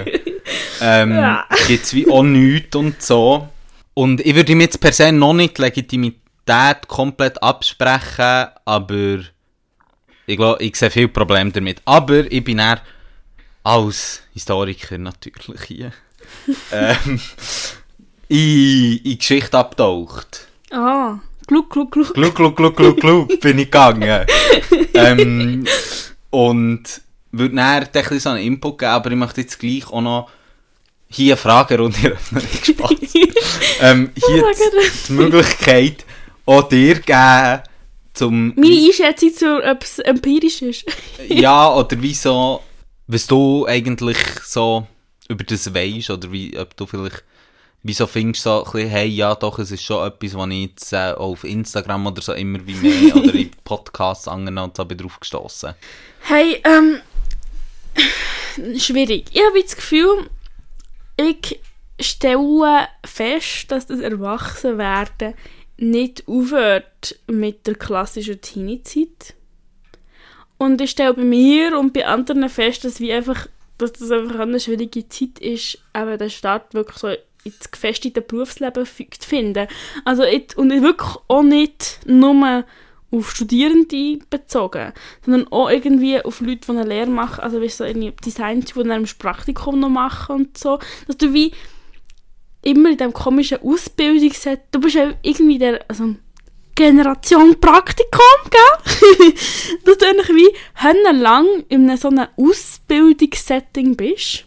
[0.81, 1.45] Ähm, Ja.
[1.67, 3.49] Gibt es wie auch nichts und so.
[3.95, 9.19] Und ich würde ihm jetzt per se noch nicht die Legitimität komplett absprechen, aber
[10.27, 11.83] ich glaube, ich sehe viel Probleme damit.
[11.85, 12.81] Aber ich bin eher
[13.63, 15.93] als Historiker natürlich hier
[16.73, 17.21] ähm,
[18.29, 20.49] in, in Geschichte abtaucht.
[20.71, 22.15] ah, Gluck, Gluck, Gluck.
[22.15, 24.27] Gluck, gluck, gluck, gluck, gluck, bin ich gegangen.
[24.95, 25.65] ähm,
[26.31, 26.83] und
[27.33, 30.31] würde näher ein so einen Input geben, aber ich möchte jetzt gleich auch noch
[31.09, 32.43] hier eine Fragerunde öffnen.
[32.63, 32.91] Spaß.
[33.81, 36.05] ähm, hier die, die Möglichkeit
[36.45, 37.63] auch dir geben,
[38.13, 40.85] zum, Meine Einschätzung zu, ob es empirisch ist.
[41.29, 42.63] ja, oder wieso,
[43.09, 44.87] was du eigentlich so
[45.29, 47.25] über das weisst, oder wie, ob du vielleicht,
[47.83, 50.63] wieso findest du so ein bisschen, hey, ja doch, es ist schon etwas, was ich
[50.63, 55.19] jetzt äh, auf Instagram oder so immer wie mehr, oder in Podcasts angenommen bin drauf
[55.19, 55.75] gestossen.
[56.21, 57.01] Hey, ähm.
[58.79, 59.27] Schwierig.
[59.33, 60.29] Ich habe das Gefühl,
[61.17, 61.61] ich
[62.01, 65.35] stelle fest, dass das Erwachsenwerden
[65.79, 69.35] nicht aufhört mit der klassischen Teenie-Zeit.
[70.59, 73.47] Und ich stelle bei mir und bei anderen fest, dass, wie einfach,
[73.79, 77.09] dass das einfach eine schwierige Zeit ist, eben den Start wirklich so
[77.45, 79.69] ins gefestigte Berufsleben zu finden.
[80.05, 82.65] Also ich, und ich wirklich auch nicht nur
[83.11, 84.93] auf Studierende bezogen,
[85.25, 88.73] sondern auch irgendwie auf Leute, die eine Lehre machen, also du, so irgendwie Design, die
[88.75, 91.53] dann ein Praktikum noch machen und so, dass du wie
[92.63, 96.17] immer in diesem komischen Ausbildungsset, du bist ja irgendwie der, also
[96.79, 99.35] Generation Praktikum, gell?
[99.85, 104.45] dass du eigentlich wie lang in so einem Ausbildungssetting bist.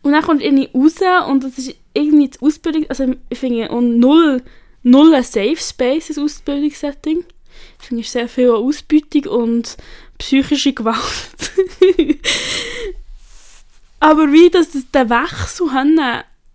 [0.00, 3.68] Und dann kommst du irgendwie raus und das ist irgendwie das Ausbildung, also ich finde,
[3.68, 4.42] und null,
[4.84, 7.24] null ein Safe Space, das Ausbildungssetting.
[7.78, 9.76] Ich finde, es ist sehr viel Ausbeutung und
[10.16, 10.96] psychische Gewalt.
[14.00, 16.00] Aber wie das, das der Wechsel haben,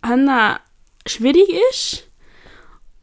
[0.01, 0.57] haben
[1.05, 2.06] schwierig ist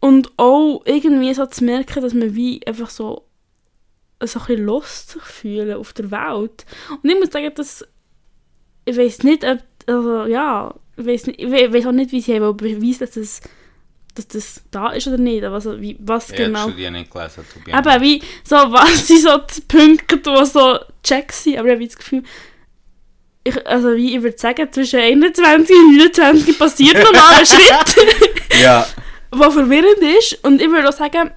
[0.04, 3.24] und auch irgendwie so zu merken, dass man wie einfach so
[4.22, 6.66] so ein bisschen lost sich fühlen auf der Welt.
[6.90, 7.86] Und ich muss sagen, dass
[8.84, 12.98] ich weiß nicht, ob, also ja, ich weiß ich auch nicht, wie sie haben beweisen,
[12.98, 13.40] dass das,
[14.14, 16.66] dass das da ist oder nicht, aber also, wie, was Ich habe genau.
[16.66, 18.00] die Studie nicht gelesen, to be honest.
[18.02, 21.96] wie, so, was sind so die Punkte, die so check sind, aber ich habe das
[21.96, 22.22] Gefühl,
[23.42, 28.62] ich, also wie ich würde sagen, zwischen 21 und 29 passiert noch mal ein Schritt,
[28.62, 28.86] Ja,
[29.38, 30.44] was verwirrend ist.
[30.44, 31.30] Und ich würde auch sagen,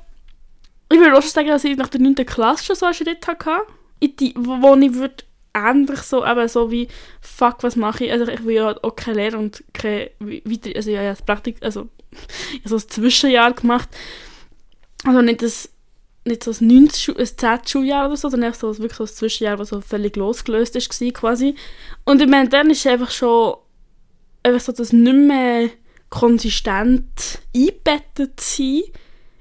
[0.91, 2.15] ich würde auch sagen, dass ich nach der 9.
[2.15, 3.61] Klasse schon so einen Schritt hatte,
[4.01, 6.87] die, wo, ich würde ähnlich so, eben so wie,
[7.21, 8.11] fuck, was mache ich?
[8.11, 11.57] Also ich will ja auch keine Lehre und keine weiter, also ja, ja, das Praktik,
[11.61, 11.89] also
[12.53, 13.89] ich habe so ein Zwischenjahr gemacht.
[15.03, 15.69] Also nicht das
[16.25, 16.89] nicht so ein 9.
[16.91, 17.59] Schu ein 10.
[17.65, 21.11] Schuljahr oder so, sondern so, wirklich so ein Zwischenjahr, das so völlig losgelöst ist, war,
[21.11, 21.55] quasi.
[22.03, 23.55] Und ich meine, dann ist einfach schon
[24.43, 25.69] einfach so das nicht mehr
[26.09, 28.81] konsistent eingebettet sein,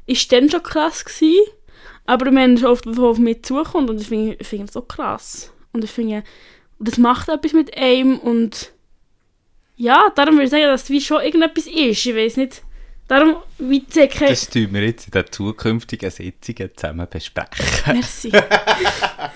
[0.07, 1.46] ist dann schon krass gewesen.
[2.07, 4.74] Aber ich meine, schon oft, was auf mich zukommt und ich finde ich finde das
[4.74, 5.52] so krass.
[5.72, 6.22] Und ich finde,
[6.79, 8.72] das macht etwas mit einem und
[9.76, 12.07] ja, darum würde ich sagen, dass es wie schon irgendetwas ist.
[12.07, 12.62] Ich weiß nicht.
[13.09, 14.31] Darum, wie ich keine...
[14.31, 17.64] das tun wir jetzt in den zukünftigen Sitzungen zusammen besprechen.
[17.94, 18.31] Merci.
[18.31, 19.31] Kann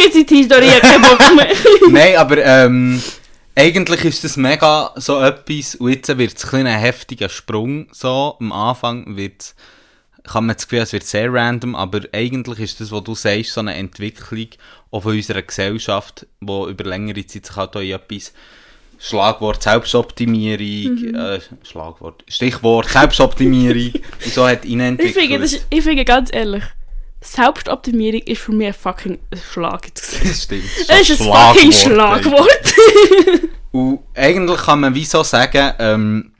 [0.00, 1.48] jetzt in die Historie keinen Bock mehr.
[1.90, 3.02] Nein, aber ähm,
[3.54, 8.52] eigentlich ist das mega so etwas, und jetzt wird es ein heftiger Sprung, so, am
[8.52, 9.54] Anfang wird
[10.24, 13.52] kann man das Gefühl, es wird sehr random, aber eigentlich ist das, was du sagst,
[13.52, 14.46] so eine Entwicklung
[14.90, 18.32] auch von unserer Gesellschaft, wo über längere Zeit sich halt auch in etwas
[18.98, 25.14] Schlagwort Selbstoptimierung, äh, Schlagwort, Stichwort Selbstoptimierung und so hat Ich entwickelt.
[25.14, 26.62] finde, das ist, ich finde ganz ehrlich,
[27.22, 29.18] Selbstoptimierung ist für mich ein fucking
[29.52, 29.94] Schlag.
[29.94, 30.64] das stimmt.
[30.88, 32.74] Es ist ein fucking Schlagwort.
[33.70, 36.32] Und eigentlich kann man wieso sagen, ähm,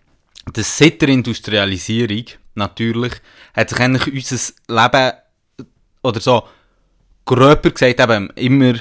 [0.53, 3.13] dass seit der Industrialisierung natürlich
[3.55, 5.13] hat sich eigentlich unser Leben
[6.03, 6.43] oder so
[7.25, 8.75] gröber gesagt eben immer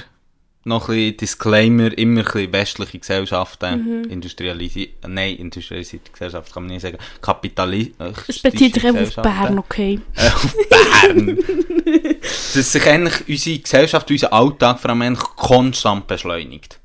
[0.64, 6.72] noch ein bisschen Disclaimer, immer ein bisschen westliche Gesellschaften, industrialisiert, nein, industrialisierte Gesellschaft kann man
[6.72, 9.16] nicht sagen, kapitalistische Es bezieht sich auf.
[9.16, 10.00] Bern, okay.
[10.14, 11.38] Äh, auf Bern.
[12.22, 16.78] dass sich eigentlich unsere Gesellschaft, unser Alltag vor allem eigentlich konstant beschleunigt.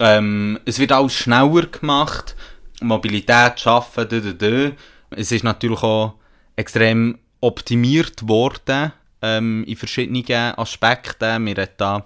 [0.00, 2.34] Ähm, es wird alles schneller gemacht.
[2.80, 4.72] Mobilität, Schaffen, dö, dö, dö.
[5.10, 6.14] Es ist natürlich auch
[6.56, 8.92] extrem optimiert worden
[9.22, 11.46] ähm, in verschiedenen Aspekten.
[11.46, 12.04] Wir haben da,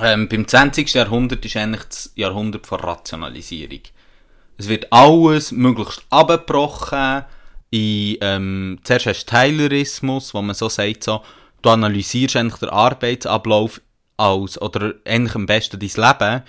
[0.00, 0.94] ähm, beim 20.
[0.94, 3.80] Jahrhundert ist eigentlich das Jahrhundert von Rationalisierung.
[4.56, 7.24] Es wird alles möglichst abgebrochen.
[7.70, 11.22] In, ähm, zuerst hast du Taylorismus, wo man so sagt, so,
[11.62, 13.80] du analysierst eigentlich den Arbeitsablauf
[14.16, 16.42] als, oder eigentlich am besten dein Leben,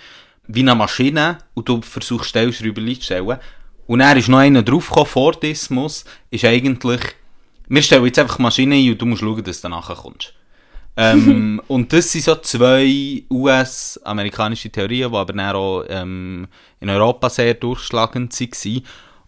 [0.46, 3.38] wie eine Maschine, und du versuchst Stellschrauben zu stellen.
[3.86, 7.00] Und er ist noch einer draufgekommen, Fordismus, ist eigentlich,
[7.68, 10.34] wir stellen jetzt einfach Maschinen ein und du musst schauen, dass du nachher kommst.
[10.96, 16.46] Ähm, und das sind so zwei US-amerikanische Theorien, die aber dann auch ähm,
[16.80, 18.82] in Europa sehr durchschlagend waren.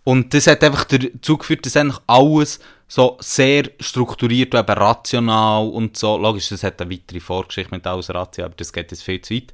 [0.05, 5.67] Und das hat einfach dazu geführt, dass eigentlich alles so sehr strukturiert und eben rational
[5.67, 6.17] und so.
[6.17, 9.35] Logisch, das hat eine weitere Vorgeschichte mit alles Ratio, aber das geht jetzt viel zu
[9.35, 9.53] weit.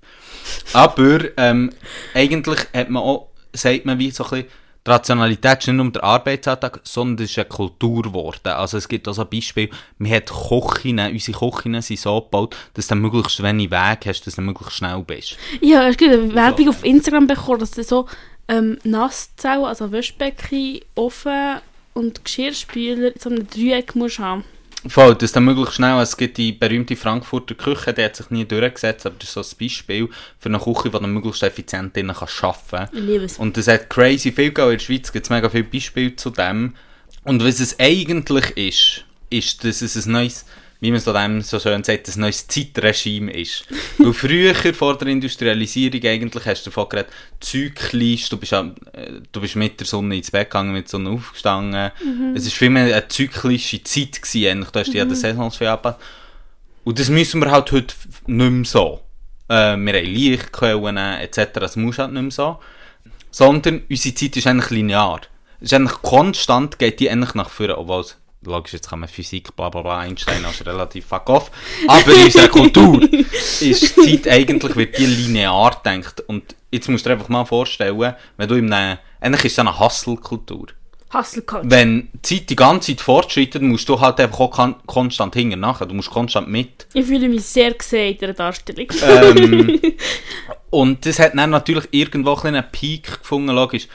[0.75, 1.73] Aber ähm,
[2.13, 4.49] eigentlich hat man auch, sagt man wie so ein bisschen,
[4.85, 8.49] die Rationalität ist nicht nur der Arbeitsalltag, sondern es ist eine Kultur geworden.
[8.49, 12.57] Also es gibt auch so ein Beispiel, man hat Kochinnen, unsere Kochinnen sind so gebaut,
[12.75, 15.37] dass du möglichst wenig Weg hast, dass du möglichst schnell bist.
[15.61, 18.09] Ja, es gibt eine Werbung auf Instagram bekommen, dass du so
[18.49, 21.61] ähm, Nasszellen, also Wäschbecken, Ofen
[21.95, 24.45] und Geschirrspüler in so einem Dreieck musst haben.
[24.89, 26.01] Voll, das dann möglichst schnell.
[26.01, 29.41] Es gibt die berühmte Frankfurter Küche, die hat sich nie durchgesetzt, aber das ist so
[29.41, 32.89] ein Beispiel für eine Küche, die dann möglichst effizient drinnen arbeiten kann.
[32.93, 33.39] Ich liebe es.
[33.39, 34.73] Und das hat crazy viel gegeben.
[34.73, 36.75] In der Schweiz gibt es mega viele Beispiele zu dem.
[37.25, 40.45] Und was es eigentlich ist, ist, dass es ein neues,
[40.83, 43.65] wie man so dem so schön sagt, ein neues Zeitregime ist.
[43.99, 48.65] Weil früher, vor der Industrialisierung, eigentlich hast du davon geredet, Zyklisch, du bist, äh,
[49.31, 51.93] du bist mit der Sonne ins Bett gegangen, mit der Sonne aufgestanden.
[52.35, 54.71] Es war vielmehr eine zyklische Zeit gewesen, eigentlich.
[54.71, 56.01] Du hast dich an den Saisons angepasst.
[56.83, 57.95] Und das müssen wir halt heute
[58.27, 59.03] nicht mehr so.
[59.49, 61.39] Äh, wir haben Lichtquellen etc.
[61.61, 62.59] Das muss halt nicht mehr so.
[63.31, 65.21] Sondern unsere Zeit ist eigentlich linear.
[65.61, 67.79] Es ist eigentlich konstant, geht die eigentlich nach vorne.
[67.79, 71.51] Obwohl, es- logisch, jetzt kann man Physik, bla bla bla, Einstein, also relativ fuck off.
[71.87, 76.23] Aber in unserer Kultur ist die Zeit eigentlich, wird die linear gedacht.
[76.27, 79.59] Und jetzt musst du dir einfach mal vorstellen, wenn du in einem, eigentlich ist es
[79.59, 80.69] eine Hustle-Kultur.
[81.13, 81.71] Hustle Culture.
[81.71, 85.61] Wenn die Zeit die ganze Zeit fortschreitet, musst du halt einfach auch kon konstant hinten
[85.61, 85.87] nachher.
[85.87, 86.87] Du musst konstant mit.
[86.95, 88.87] Ich fühle mich sehr gesehen in dieser Darstellung.
[89.03, 89.81] Ähm,
[90.71, 93.89] und das hat dann natürlich irgendwo einen Peak gefunden, logisch.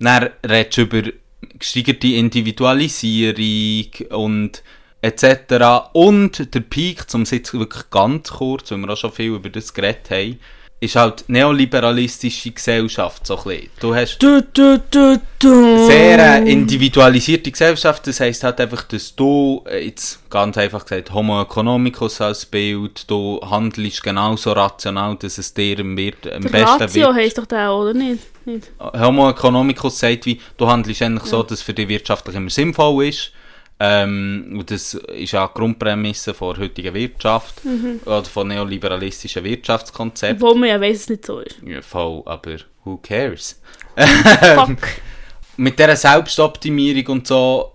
[0.00, 1.10] Dann redest du über
[1.58, 4.62] gesteigerte Individualisierung und
[5.02, 5.90] etc.
[5.92, 9.50] Und der Peak, um es jetzt wirklich ganz kurz, weil wir auch schon viel über
[9.50, 10.40] das geredet haben,
[10.84, 13.70] ist halt neoliberalistische Gesellschaft so ein bisschen.
[13.80, 15.86] Du hast du, du, du, du.
[15.86, 18.06] sehr äh, individualisierte Gesellschaft.
[18.06, 23.10] Das heisst halt einfach, dass du, äh, jetzt ganz einfach gesagt, Homo economicus als Bild,
[23.10, 27.14] du handelst genauso rational, dass es dir am, wird, am besten Ratio wird.
[27.14, 28.22] heisst doch der, oder nicht?
[28.44, 28.70] nicht?
[28.78, 33.06] Homo economicus sagt wie, du handelst eigentlich so, dass es für dich wirtschaftlich immer sinnvoll
[33.06, 33.32] ist.
[33.80, 37.60] Ähm, und das ist ja die Grundprämisse der heutigen Wirtschaft
[38.04, 40.42] oder von neoliberalistischen Wirtschaftskonzepten.
[40.42, 41.56] Obwohl man ja weiss, es nicht so ist.
[41.64, 43.60] Ja, voll, aber who cares?
[43.96, 44.78] Fuck.
[45.56, 47.72] mit dieser Selbstoptimierung und so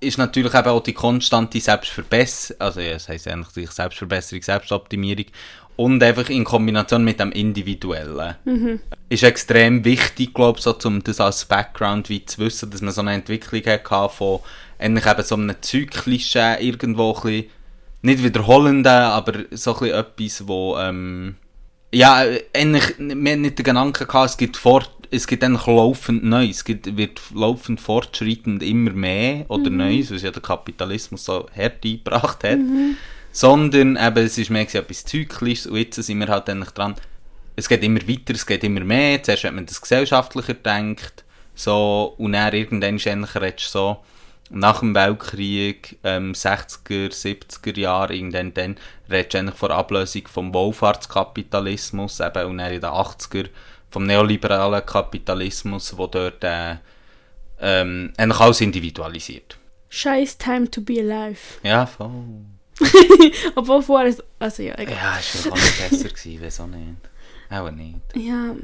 [0.00, 5.26] ist natürlich eben auch die konstante Selbstverbesserung, also ja, das heisst eigentlich Selbstverbesserung, Selbstoptimierung
[5.76, 8.34] und einfach in Kombination mit dem Individuellen.
[9.08, 12.94] Ist extrem wichtig, glaube ich, so, um das als Background wie zu wissen, dass man
[12.94, 14.40] so eine Entwicklung hatte von
[14.80, 17.50] eigentlich eben so einem zyklischen, irgendwo ein bisschen,
[18.02, 21.36] nicht wiederholenden, aber so ein bisschen etwas, wo, ähm,
[21.92, 26.24] ja, eigentlich, wir haben nicht den Gedanken gehabt, es gibt, fort, es gibt eigentlich laufend
[26.24, 31.46] Neues, es gibt, wird laufend fortschreitend immer mehr oder Neues, was ja der Kapitalismus so
[31.54, 32.58] hart eingebracht hat.
[33.32, 36.94] Sondern eben, es ist mehr etwas Zyklisches und jetzt sind wir halt eigentlich dran,
[37.54, 42.14] es geht immer weiter, es geht immer mehr, zuerst hat man das gesellschaftlicher gedacht, so,
[42.16, 43.98] und dann irgendwann ist eigentlich so,
[44.50, 48.76] nach dem Weltkrieg, ähm, 60er, 70er Jahre, irgendwann dann,
[49.08, 53.48] redest du eigentlich von der Ablösung vom Wohlfahrtskapitalismus, eben, und dann in den 80er
[53.90, 56.76] vom neoliberalen Kapitalismus, wo dort äh,
[57.60, 59.56] ähm, eigentlich alles individualisiert.
[59.88, 61.38] Scheiß Time to be alive.
[61.62, 62.10] Ja, voll.
[63.56, 64.22] Obwohl vorher ist.
[64.38, 64.96] Also ja, egal.
[64.96, 66.96] Ja, ist vielleicht auch nicht besser gewesen, wieso nicht?
[67.50, 67.98] Auch nicht.
[68.16, 68.54] Ja.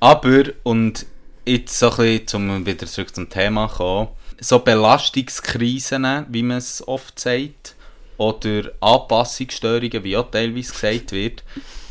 [0.00, 1.06] Aber, und
[1.44, 4.08] jetzt so ein bisschen, um wieder zurück zum Thema zu kommen,
[4.40, 7.74] so Belastungskrisen, wie man es oft sagt,
[8.16, 11.42] oder Anpassungsstörungen, wie auch teilweise gesagt wird,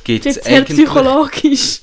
[0.04, 1.82] gibt es eigentlich, psychologisch.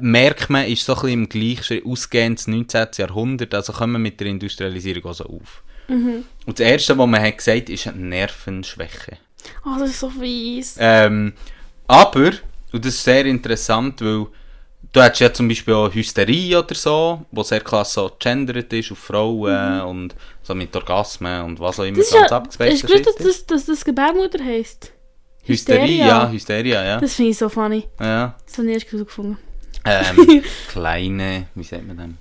[0.00, 2.88] merkt man, ist so ein bisschen im gleichen ausgehendes 19.
[2.96, 5.62] Jahrhundert, also kommen wir mit der Industrialisierung auch so auf.
[5.90, 9.18] Und das Erste, was man hat gesagt ist eine Nervenschwäche.
[9.64, 10.76] Oh, das ist so fies.
[10.78, 11.32] Ähm,
[11.88, 12.32] aber,
[12.72, 14.26] und das ist sehr interessant, weil
[14.92, 18.92] du hättest ja zum Beispiel auch Hysterie oder so, wo sehr krass so gendert ist
[18.92, 22.00] auf Frauen und so mit Orgasmen und was auch immer Mhm.
[22.00, 24.92] Das ist ganz ja, abgespaced hast du gewusst, dass das, dass das Gebärmutter heisst?
[25.44, 26.06] Hysterie, Hysteria?
[26.06, 27.00] ja, Hysteria, ja.
[27.00, 27.88] Das finde ich so funny.
[28.00, 28.34] ja.
[28.46, 29.38] Das habe ich erst herausgefunden.
[29.84, 32.18] Ähm, kleine, wie sagt man dem?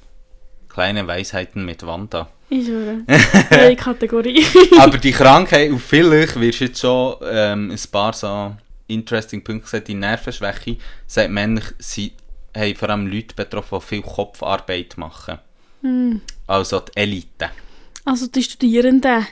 [0.69, 2.29] Kleine Weisheiten mit Wanda.
[2.49, 3.03] Ich schwöre.
[3.51, 4.43] Neue Kategorie.
[4.79, 8.55] Aber die Krankheit, und vielleicht wirst du jetzt schon ähm, ein paar so
[8.87, 12.13] interesting Punkte sehen, die Nervenschwäche, sagt männlich, sie
[12.55, 15.39] haben vor allem Leute betroffen, die viel Kopfarbeit machen.
[15.81, 16.21] Hm.
[16.47, 17.51] Also die Elite.
[18.05, 19.27] Also die Studierenden.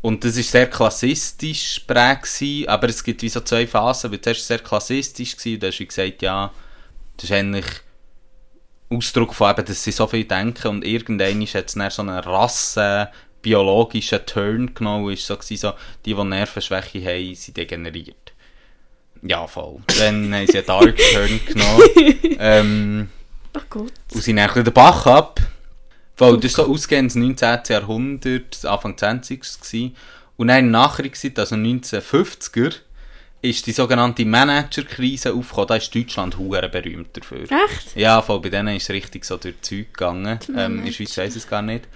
[0.00, 4.46] Und das war sehr klassistisch geprägt, aber es gibt wie so zwei Phasen, weil zuerst
[4.48, 6.52] sehr klassistisch war, da hast du gesagt, ja,
[7.16, 7.66] das ist eigentlich
[8.90, 12.18] Ausdruck von eben, dass sie so viel denken und irgendwann hat es dann so einen
[12.18, 13.10] Rasse
[13.42, 15.72] biologischen Turn genommen, ist so, gewesen, so
[16.04, 18.21] die, die Nervenschwäche haben, sind degeneriert.
[19.22, 19.80] Ja, voll.
[19.98, 21.86] Dann haben sie einen Dark Turn genommen
[22.38, 23.08] ähm,
[23.56, 23.92] Oh Gott.
[24.12, 25.40] und sind dann den Bach ab.
[26.16, 27.60] Weil das war so ausgehend 19.
[27.68, 29.40] Jahrhundert, Anfang 20.
[29.40, 29.96] Gewesen.
[30.36, 32.72] Und dann Nachkriegszeit, also 1950er,
[33.42, 35.66] ist die sogenannte Managerkrise aufgekommen.
[35.68, 37.42] Da ist Deutschland hure berühmt dafür.
[37.42, 37.96] Echt?
[37.96, 40.38] Ja, voll, bei denen ist es richtig so durch die Zeug gegangen.
[40.56, 41.88] Ähm, in der Schweiz ich es gar nicht.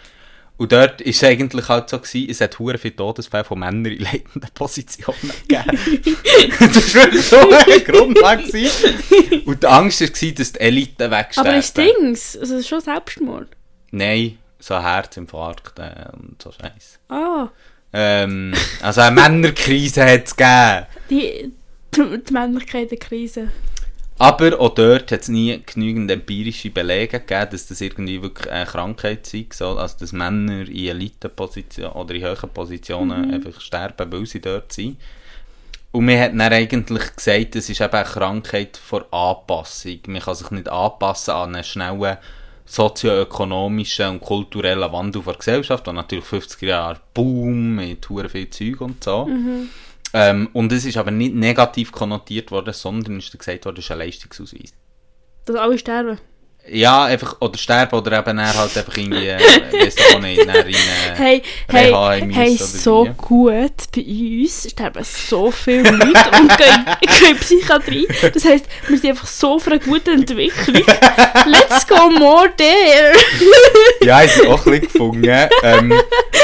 [0.59, 3.93] Und dort ist es eigentlich halt so gewesen, es hat hure viele Todesfälle von Männern
[3.93, 6.17] in leitenden Positionen gegeben.
[6.59, 8.45] das war wirklich so eine Grundlage.
[8.45, 9.43] gewesen.
[9.45, 11.51] Und die Angst war, dass die Elite wegsterben.
[11.51, 12.39] Aber ist Dings?
[12.39, 13.49] Also das ist schon Selbstmord.
[13.91, 16.99] Nein, so Herzinfarkt äh, und so Scheiß.
[17.09, 17.49] Ah.
[17.93, 20.87] Ähm, also eine Männerkrise hat es gegeben.
[21.11, 21.53] Die,
[21.95, 23.49] die, die Männlichkeit der Krise.
[24.19, 28.65] Aber auch dort hat es nie genügend empirische Belege gegeben, dass das irgendwie wirklich eine
[28.65, 29.79] Krankheit sein soll.
[29.79, 34.97] Also dass Männer in Elitenpositionen oder in hohen Positionen einfach sterben, weil sie dort sind.
[35.93, 39.99] Und mir hat dann eigentlich gesagt, das ist eben eine Krankheit vor Anpassung.
[40.07, 42.17] Man kann sich nicht anpassen an einen schnellen
[42.67, 49.05] sozioökonomischen und kulturellen Wandel der Gesellschaft, und natürlich 50er Jahre Boom mit viel Zeug und
[49.05, 49.29] so.
[50.19, 53.91] Ähm, und es ist aber nicht negativ konnotiert worden, sondern ist gesagt worden, es ist
[53.91, 54.73] ein Leistungsausweis.
[55.45, 56.19] Dass alle sterben.
[56.69, 59.39] Ja, einfach, oder sterben, oder eben dann halt einfach irgendwie, äh,
[59.73, 63.11] weiss ich nicht, dann in, äh, Hey, hey, hey, so wie?
[63.17, 63.73] gut.
[63.95, 68.09] Bei uns sterben so viele Leute und gehen, gehen in Psychiatrie.
[68.35, 70.83] Das heisst, wir sind einfach so für eine gute Entwicklung.
[71.47, 73.13] Let's go more there.
[74.03, 75.49] Ja, ich habe auch ein gefunden.
[75.63, 75.95] Ähm,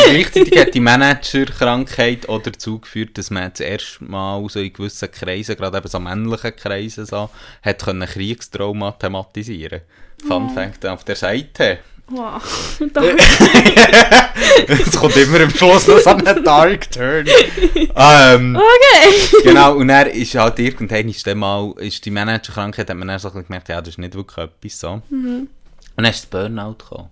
[0.09, 5.11] gleichzeitig hat die Managerkrankheit auch dazu geführt, dass man das erste Mal so in gewissen
[5.11, 7.31] Kreisen, gerade eben so männlichen Kreisen, so,
[7.63, 9.83] hat können Kriegstrauma thematisieren
[10.27, 11.79] Fun Fact auf der Seite.
[12.09, 12.43] Wow.
[12.93, 13.17] Danke.
[14.69, 17.27] Es kommt immer am Schluss noch so ein Dark Turn.
[17.97, 19.43] Ähm, Okay.
[19.45, 23.19] genau, und dann ist halt irgendwann ist dann mal, ist die Managerkrankheit, hat man dann
[23.19, 25.01] so gemerkt, ja, das ist nicht wirklich etwas so.
[25.11, 25.49] Und
[25.97, 27.09] dann ist das Burnout gekommen.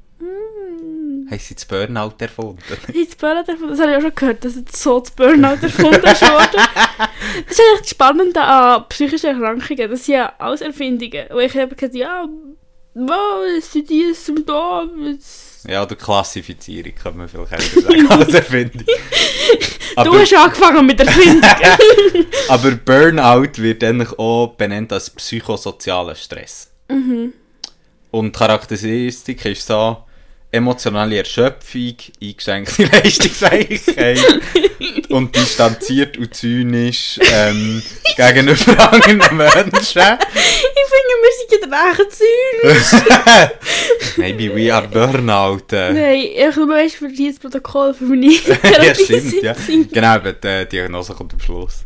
[1.30, 2.58] Haben sie das Burnout erfunden?
[2.68, 6.02] Das Burnout erfunden, das habe ich auch schon gehört, dass jetzt so das Burnout erfunden
[6.02, 6.60] worden.
[7.46, 9.90] Das ist eigentlich das Spannende an psychischen Erkrankungen.
[9.90, 11.26] Das sind ja alles Erfindungen.
[11.28, 12.26] Und ich habe gesagt, ja,
[12.94, 15.18] was sind die Symptome?
[15.68, 18.84] Ja, oder Klassifizierung kann man vielleicht auch sagen, als Erfindung.
[20.04, 21.44] Du hast angefangen mit Erfindungen.
[22.48, 26.70] aber Burnout wird eigentlich auch benannt als psychosozialer Stress.
[26.88, 27.42] Und
[28.12, 30.04] die Charakteristik ist so,
[30.52, 34.18] emotionale Erschöpfung, eingeschränkte Leistungsfähigkeit
[35.08, 37.82] und distanziert und zynisch ähm,
[38.16, 40.02] gegenüber anderen Menschen.
[41.50, 43.02] Ja zynisch.
[44.16, 45.72] Maybe we are Burnout.
[45.72, 45.92] Äh.
[45.92, 48.26] Nein, ich nur weißt für dieses Protokoll für meine
[48.82, 49.54] ja, stimmt, ja.
[49.92, 51.84] Genau, aber die Diagnose kommt am Schluss.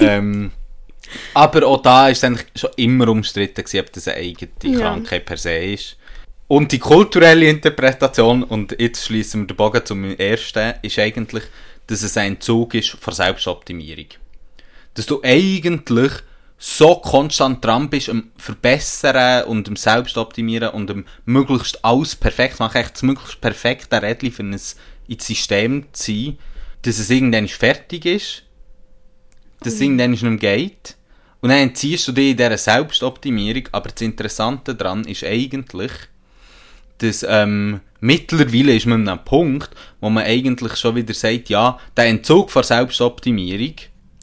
[0.00, 0.52] Ähm,
[1.34, 4.80] aber auch da ist es eigentlich schon immer umstritten, gewesen, ob das eine eigene Ja.
[4.80, 5.96] Krankheit per se ist.
[6.48, 11.42] Und die kulturelle Interpretation, und jetzt schließen wir den Bogen zum ersten, ist eigentlich,
[11.88, 14.06] dass es ein Zug ist von Selbstoptimierung.
[14.94, 16.12] Dass du eigentlich
[16.58, 22.80] so konstant dran bist, am Verbessern und am Selbstoptimieren und am möglichst alles perfekt machen,
[22.80, 24.52] echt das möglichst perfekte Rädchen für ein
[25.08, 26.38] ins System zu sein,
[26.82, 28.42] dass es irgendwann fertig ist,
[29.60, 30.96] dass es irgendwann nicht mehr geht.
[31.40, 35.92] Und dann entziehst du dich in dieser Selbstoptimierung, aber das Interessante daran ist eigentlich,
[36.98, 39.70] dass ähm, mittlerweile ist man an einem Punkt,
[40.00, 43.74] wo man eigentlich schon wieder sagt, ja, der Entzug von Selbstoptimierung,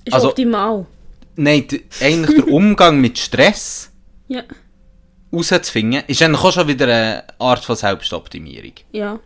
[0.03, 0.87] Ist also optimal.
[1.35, 1.65] Nein,
[2.01, 3.89] eigentlich der Umgang mit Stress
[4.27, 4.43] Ja.
[5.31, 8.73] rauszufinden, ist eigentlich auch schon wieder eine Art von Selbstoptimierung.
[8.91, 9.19] Ja.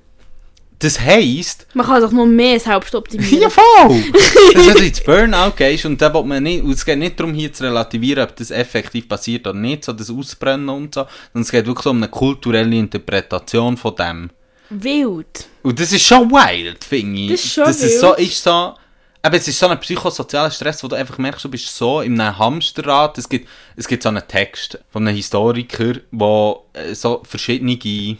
[0.80, 3.41] Das heisst, Man kann doch noch mehr selbst optimieren.
[3.41, 3.64] Ja, voll!
[4.53, 7.34] wenn du ins Burnout gehst und da will man nicht, und es geht nicht darum,
[7.34, 11.01] hier zu relativieren, ob das effektiv passiert oder nicht, so das Ausbrennen und so,
[11.34, 14.30] sondern es geht wirklich so um eine kulturelle Interpretation von dem.
[14.70, 15.47] Wild.
[15.64, 17.32] Und das ist schon wild, finde ich.
[17.32, 18.20] Das ist schon Dass es so wild.
[18.20, 18.74] ist so,
[19.22, 22.20] aber es ist so ein psychosozialer Stress, wo du einfach merkst, du bist so in
[22.20, 23.18] einem Hamsterrad.
[23.18, 28.18] Es gibt, es gibt so einen Text von einem Historiker, der äh, so verschiedene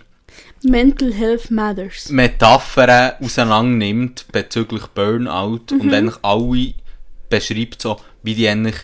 [0.64, 2.10] Mental Health Matters.
[2.10, 5.82] Metaphern auseinander nimmt bezüglich Burnout Mhm.
[5.82, 6.74] und eigentlich alle
[7.30, 8.78] beschreibt so, wie die eigentlich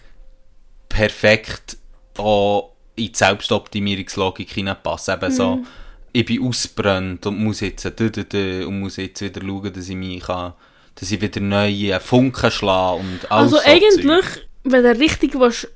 [0.89, 1.77] perfekt
[2.17, 5.15] auch in die Selbstoptimierungslogik hineinpassen.
[5.15, 5.35] Eben Mhm.
[5.35, 5.59] so,
[6.11, 10.53] ich bin ausbrennt und muss jetzt und muss jetzt wieder schauen, dass ich mich kann,
[10.95, 14.47] dass ich wieder neue Funken schlage und alles Also so eigentlich, Zeug.
[14.63, 15.67] wenn du richtig willst,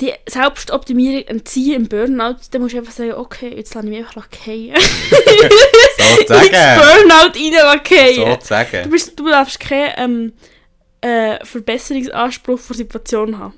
[0.00, 4.00] die Selbstoptimierung entziehen im Burnout, dann musst du einfach sagen, okay, jetzt lasse ich mich
[4.00, 4.74] einfach fallen.
[6.18, 6.80] Sozusagen.
[6.80, 8.16] Burnout reinlackieren.
[8.26, 8.90] Du, Sozusagen.
[8.90, 10.32] bist, du darfst keinen ähm,
[11.00, 13.54] äh, Verbesserungsanspruch vor der Situation haben.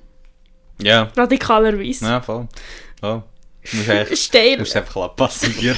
[0.82, 2.04] Ja, Radikalerweise.
[2.04, 2.48] ja, voll.
[3.00, 3.22] voll.
[3.70, 4.59] Du musst du Steil.
[4.59, 5.76] musst einfach passieren.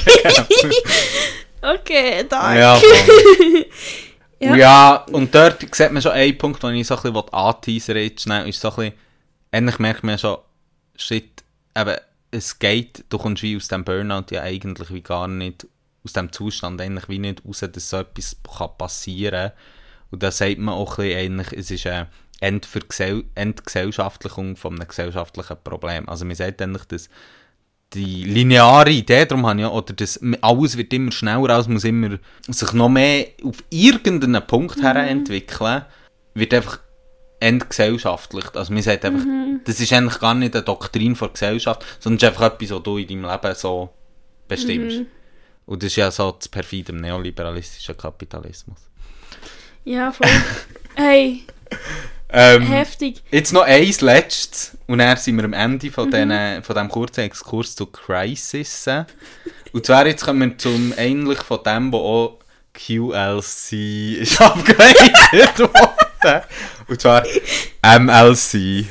[1.61, 2.59] Okay, danke.
[2.59, 3.65] Ja, voll.
[4.39, 4.55] Ja.
[4.55, 4.95] ja.
[5.11, 8.47] und dort sieht man schon einen Punkt, den ich so ein bisschen anteasern jetzt schnell,
[8.47, 8.93] ist so ein
[9.51, 10.37] endlich merkt man schon,
[10.95, 11.43] shit,
[11.75, 11.95] eben,
[12.31, 15.67] es geht, du kommst wie aus dem Burnout ja eigentlich wie gar nicht,
[16.03, 19.51] aus dem Zustand eigentlich wie nicht raus, dass so etwas kann passieren
[20.11, 22.07] Und da sagt man auch ein bisschen, eigentlich, es ist eine
[23.35, 26.07] Entgesellschaftlichung von einem gesellschaftlichen Problem.
[26.07, 27.09] Also man sagt eigentlich, dass
[27.93, 31.83] die lineare Idee, darum habe ich ja, oder das, alles wird immer schneller, alles muss
[31.83, 35.85] immer sich noch mehr auf irgendeinen Punkt her entwickeln,
[36.35, 36.79] wird einfach
[37.39, 38.55] entgesellschaftlicht.
[38.55, 39.25] Also man sagt einfach,
[39.63, 42.83] das ist eigentlich gar nicht eine Doktrin von Gesellschaft, sondern es ist einfach etwas, was
[42.83, 43.89] du in deinem Leben so
[44.47, 45.01] bestimmst.
[45.65, 48.79] Und das ist ja so das perfide im neoliberalistischen Kapitalismus.
[49.85, 50.27] Ja, voll.
[50.95, 51.43] hey,
[52.31, 53.23] Ähm, heftig.
[53.31, 56.63] Jetzt noch eins letztes und dann sind wir am Ende von, mhm.
[56.63, 58.87] von diesem kurzen Exkurs zu Crisis.
[59.71, 62.39] Und zwar jetzt kommen wir zum ähnlich von dem, wo auch
[62.73, 63.73] QLC
[64.21, 66.41] ist abgeleitet worden.
[66.87, 67.23] Und zwar
[67.83, 68.51] MLC.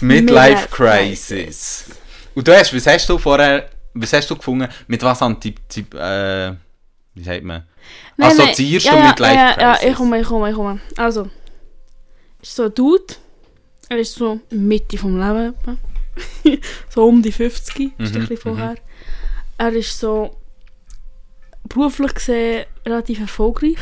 [0.00, 1.86] die Midlife Crisis.
[2.34, 5.54] Und du hast, was hast du vorher, was hast du gefunden, mit was anti,
[5.94, 6.52] äh,
[7.14, 7.64] wie sagt man,
[8.20, 9.82] assoziierst ja, du ja, Midlife ja, Crisis?
[9.82, 10.80] Ja, ich komme, ich komme, ich komme.
[10.96, 11.28] Also,
[12.48, 13.14] ist so ein Dude.
[13.88, 15.54] Er ist so Mitte vom Leben.
[16.88, 18.74] so um die 50, ist Mhm, ein bisschen vorher.
[19.56, 20.36] Er ist so
[21.68, 23.78] beruflich gesehen relativ erfolgreich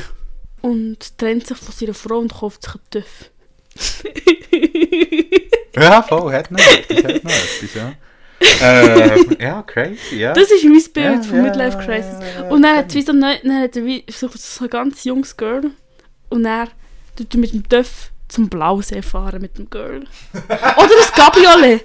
[0.62, 3.30] und trennt sich von seiner Frau und kauft sich einen TÜV.
[5.78, 7.92] Ja, voll, hat noch etwas, hat noch etwas, ja.
[8.62, 10.32] äh, ja, crazy, ja.
[10.32, 12.18] Das ist mein Bild Ja, von ja, Midlife Crisis.
[12.34, 14.70] ja, und dann hat, kenn wie so, neu- dann hat er wie so, so ein
[14.70, 15.70] ganz junges Girl
[16.30, 16.68] und er
[17.14, 20.04] tut er mit dem TÜV zum Blausee fahren mit dem Girl.
[20.34, 21.84] Oder das Cabriolet.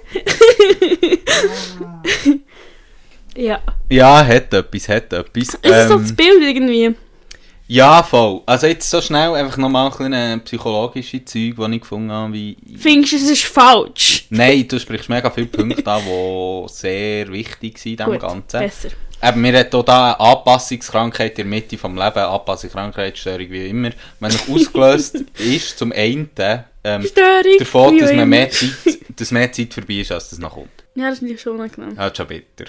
[3.36, 3.60] ja.
[3.90, 5.54] Ja, hat etwas, hat etwas.
[5.54, 6.94] Ist das so Ähm, das Bild irgendwie?
[7.68, 8.42] ja, voll.
[8.44, 12.56] Also jetzt so schnell einfach nochmal ein bisschen psychologische Zeug, die ich gefunden habe, wie...
[12.76, 14.26] Findest du, es ist falsch?
[14.30, 18.58] Nein, du sprichst mega viele Punkte an, die sehr wichtig sind in dem Gut, Ganzen.
[18.60, 18.88] besser.
[19.24, 23.90] Eben, wir haben auch da eine Anpassungskrankheit in der Mitte vom Leben, Anpassungskrankheitsstörung wie immer.
[24.18, 26.30] Wenn es ausgelöst ist, zum einen,
[26.84, 27.58] ähm, Störung.
[27.58, 28.70] davon, dass, man mehr Zeit,
[29.16, 30.70] dass mehr Zeit vorbei ist, als das noch kommt.
[30.96, 31.94] Ja, das finde ich schon unangenehm.
[31.96, 32.64] Ja, schon bitter.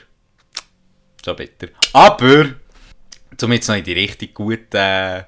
[1.25, 1.67] Schon bitter.
[1.93, 2.49] Aber,
[3.41, 5.23] um jetzt noch in die richtig guten äh,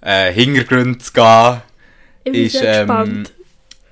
[0.00, 1.62] äh, Hintergründe zu gehen,
[2.22, 3.26] Ich bin ist, ähm,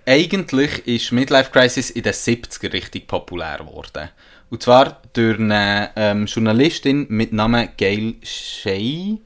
[0.06, 4.10] eigentlich ist Midlife Crisis in den 70er richtig populär geworden.
[4.50, 9.18] Und zwar durch eine ähm, Journalistin mit Namen Gail Shay.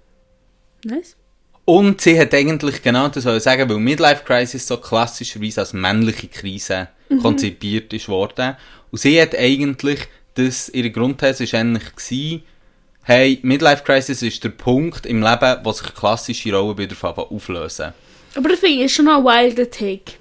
[0.84, 1.16] Nice.
[1.64, 6.26] Und sie hat eigentlich genau das wollen sagen, weil Midlife Crisis so klassischerweise als männliche
[6.26, 6.88] Krise
[7.22, 8.56] konzipiert ist worden.
[8.90, 10.00] Und sie hat eigentlich,
[10.34, 12.42] das, ihre Grundthese ist eigentlich gewesen,
[13.02, 17.92] hey, Midlife Crisis ist der Punkt im Leben, wo sich klassische Rollenbilder anfangen auflösen.
[18.34, 20.19] Aber das finde ich ist schon noch ein wilder Take.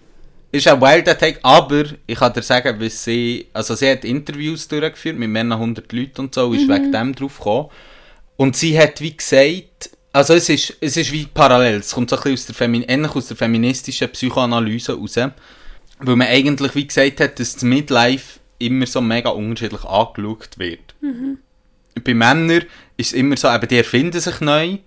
[0.51, 4.67] Ist ein wilder Take, aber ich kann dir sagen, wie sie, also sie hat Interviews
[4.67, 7.69] durchgeführt mit mehr als 100 Leuten und so, ist wegen dem drauf gekommen.
[8.35, 12.15] Und sie hat wie gesagt, also es ist, es ist wie parallel, es kommt so
[12.15, 16.87] ein bisschen aus der, Femin ähnlich aus der feministischen Psychoanalyse raus, weil man eigentlich wie
[16.87, 20.95] gesagt hat, dass das Midlife immer so mega unterschiedlich angeschaut wird.
[22.03, 22.63] Bei Männern
[22.97, 24.77] ist es immer so, eben, die erfinden sich neu,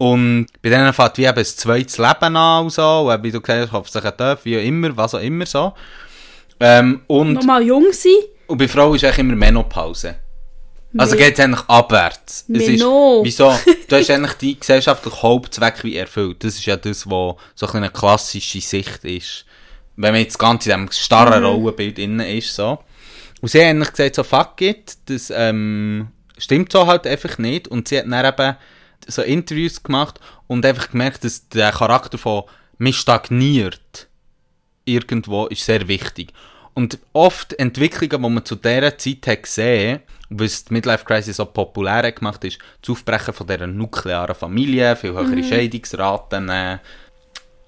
[0.00, 3.38] und bei denen fängt wie eben ein zweites Leben an und so, und wie du
[3.38, 5.74] gesagt hast, kauft sich ein Töpf, wie immer, was auch immer so.
[6.58, 8.12] Ähm, und, Nochmal jung sein.
[8.46, 10.14] und bei Frauen ist eigentlich immer Menopause.
[10.96, 12.46] Also geht es eigentlich abwärts.
[12.48, 13.54] Es ist, wieso?
[13.88, 16.44] Du hast eigentlich die gesellschaftliche Hauptzweck wie erfüllt.
[16.44, 19.44] Das ist ja das, was so eine klassische Sicht ist.
[19.96, 22.78] Wenn man jetzt ganz in diesem starren Rollenbild innen ist, so.
[23.42, 27.68] Und sie haben eigentlich gesagt, so, fuck it, das, ähm, stimmt so halt einfach nicht.
[27.68, 28.56] Und sie hat dann eben
[29.06, 32.44] so Interviews gemacht und einfach gemerkt, dass der Charakter von
[32.78, 34.08] «mich stagniert»
[34.84, 36.32] irgendwo ist sehr wichtig.
[36.74, 41.44] Und oft Entwicklungen, die man zu dieser Zeit hat gesehen was die Midlife Crisis so
[41.44, 46.78] populär gemacht ist, das Aufbrechen von dieser nuklearen Familie, viel höhere Scheidungsraten äh,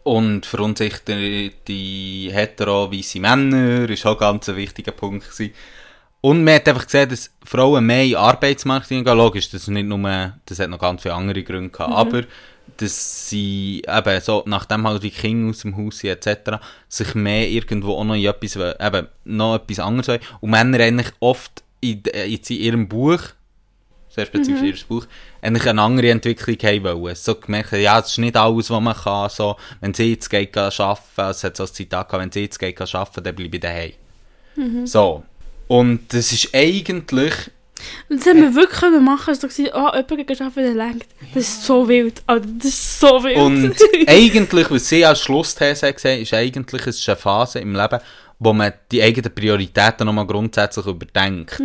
[0.04, 5.54] und verunsicherte hetero-weisse Männer ist auch ganz ein wichtiger Punkt gewesen.
[6.22, 9.04] Und man hat einfach gesehen, dass Frauen mehr in den Arbeitsmarkt gehen.
[9.04, 11.92] Logisch, das nicht nur, das hat noch ganz viele andere Gründe gehabt.
[11.92, 12.22] Aber,
[12.76, 17.48] dass sie eben so, nachdem halt die Kinder aus dem Haus sind, etc., sich mehr
[17.48, 20.20] irgendwo auch noch in etwas, eben, noch etwas anderes wollen.
[20.40, 23.20] Und Männer eigentlich oft in, äh, jetzt in ihrem Buch,
[24.08, 25.06] sehr spezifisch in ihrem Buch,
[25.40, 27.16] eigentlich eine andere Entwicklung haben wollen.
[27.16, 30.56] So gemerkt, ja, es ist nicht alles, was man kann, so, wenn sie jetzt geht
[30.56, 33.60] arbeiten, es hat so ein Zitat gehabt, wenn sie jetzt geht arbeiten, dann bleibe ich
[33.60, 33.92] daheim.
[34.86, 35.24] So.
[35.72, 37.32] Und das ist eigentlich,
[38.10, 39.32] Und das haben wir wirklich können machen.
[39.32, 41.06] Es war so, oh, jemand arbeiten, der lenkt.
[41.32, 42.22] Das ist so wild.
[42.26, 43.38] Alter, das ist so wild.
[43.38, 43.74] Und
[44.06, 48.00] eigentlich, was sie als Schlussthese gesehen, ist eigentlich, es ist eine Phase im Leben,
[48.38, 51.62] wo man die eigenen Prioritäten nochmal grundsätzlich überdenkt.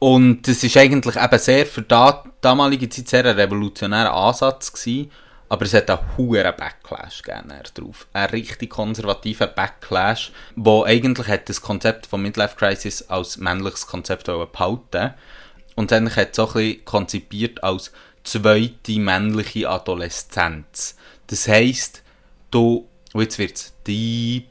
[0.00, 5.12] Und das ist eigentlich eben sehr für da, damalige Zeit sehr ein revolutionärer Ansatz gewesen,
[5.48, 8.06] aber es hat einen hohen Backlash gegeben drauf.
[8.12, 14.26] Einen richtig konservativen Backlash, wo eigentlich hat das Konzept von Midlife Crisis als männliches Konzept
[14.26, 15.14] behalten
[15.74, 17.92] und eigentlich hat es so ein konzipiert als
[18.24, 20.96] zweite männliche Adoleszenz.
[21.28, 22.02] Das heisst,
[22.50, 24.50] du, jetzt wird's deep,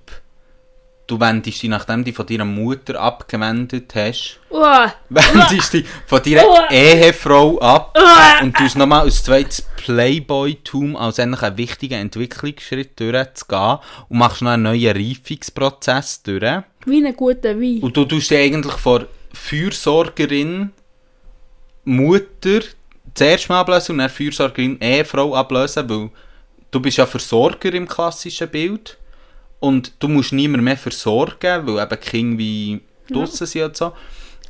[1.07, 4.93] du wendest dich, nachdem du dich von deiner Mutter abgewendet hast, Uah.
[5.09, 6.69] wendest dich von deiner Uah.
[6.69, 8.43] Ehefrau ab Uah.
[8.43, 13.79] und tust nochmal als zweites Playboy-Tum als eigentlich einen wichtigen Entwicklungsschritt durchzugehen
[14.09, 16.63] und machst noch einen neuen Reifungsprozess durch.
[16.85, 17.79] Wie ein guter Wein.
[17.81, 20.71] Und du tust dich eigentlich vor Fürsorgerin,
[21.85, 22.59] Mutter
[23.13, 26.09] zuerst mal ablösen und dann Fürsorgerin, Ehefrau ablösen, weil
[26.69, 28.97] du bist ja Versorger im klassischen Bild
[29.59, 33.93] und du musst niemand mehr versorgen, weil eben Kinder wie draussen sind und so.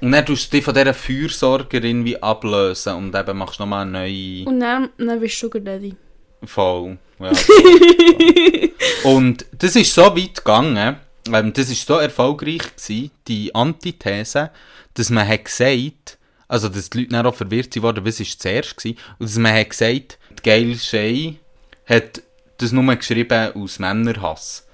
[0.02, 3.92] Und dann tust du dich von dieser Fürsorgerin wie ablösen und eben machst nochmal eine
[3.92, 4.46] neue...
[4.46, 5.96] Und dann, dann bist du Sugar Daddy.
[6.44, 6.98] Voll.
[7.20, 7.32] Ja.
[9.04, 10.98] und das ist so weit gegangen,
[11.34, 14.52] ähm, das ist so erfolgreich gewesen, die Antithese,
[14.94, 18.78] dass man hat gesagt, also dass die Leute dann auch verwirrt worden, was ist zuerst
[18.78, 21.40] gewesen, und dass man hat gesagt, die Gail Shay
[21.88, 22.22] hat
[22.60, 24.67] das nur geschrieben aus Männerhass.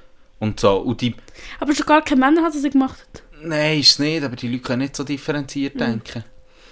[0.44, 0.78] Und so.
[0.78, 1.16] Und die,
[1.60, 3.24] Aber schon gar keine Männer hat, er gemacht hat.
[3.42, 6.24] nein, ist es nicht, aber die Leute können nicht so differenziert denken.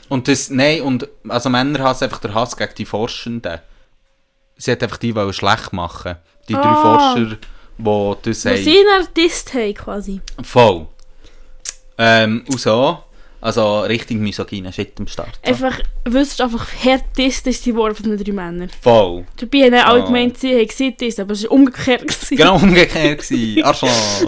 [0.10, 3.60] Und das, nein, und, also Männerhass einfach der Hass gegen die Forschenden.
[4.58, 6.18] Sie hat einfach die wollen schlecht machen.
[6.50, 7.14] Die drei Ah.
[7.14, 7.38] Forscher,
[7.78, 8.58] die das haben.
[8.58, 10.20] sie einen Artist haben, quasi.
[10.44, 10.88] Voll.
[11.98, 13.04] Ähm, und so.
[13.42, 15.40] Also richtig misogyne Shit am Start.
[15.44, 15.50] So.
[15.52, 18.70] Einfach, wüsstest einfach, härtest ist die Worte von den drei Männern.
[18.82, 19.26] Voll.
[19.38, 20.06] Dabei haben alle Ah.
[20.06, 22.02] gemeint, sie haben gesehen, das, aber es war umgekehrt.
[22.08, 22.38] gewesen.
[22.38, 23.62] Genau umgekehrt gsi.
[23.66, 23.90] Arschloch.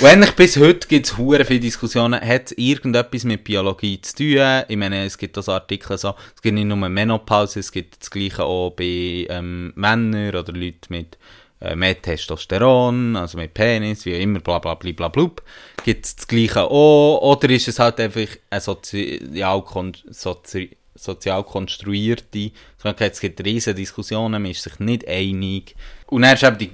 [0.00, 4.16] Und eigentlich bis heute gibt es hure viele Diskussionen, hat es irgendetwas mit Biologie zu
[4.16, 4.62] tun?
[4.68, 8.10] Ich meine, es gibt so Artikel so, es gibt nicht nur Menopause, es gibt das
[8.10, 11.16] gleiche auch bei ähm, Männern oder Leuten mit
[11.74, 15.42] mehr Testosteron, also mit Penis, wie immer, bla bla bla bla blub.
[15.84, 17.20] Gibt es das gleiche auch?
[17.22, 19.62] Oder ist es halt einfach eine sozial,
[20.10, 23.12] sozi sozial konstruierte Krankheit?
[23.12, 25.74] Es gibt riesige Diskussionen, man ist sich nicht einig.
[26.06, 26.70] Und dann ist eben die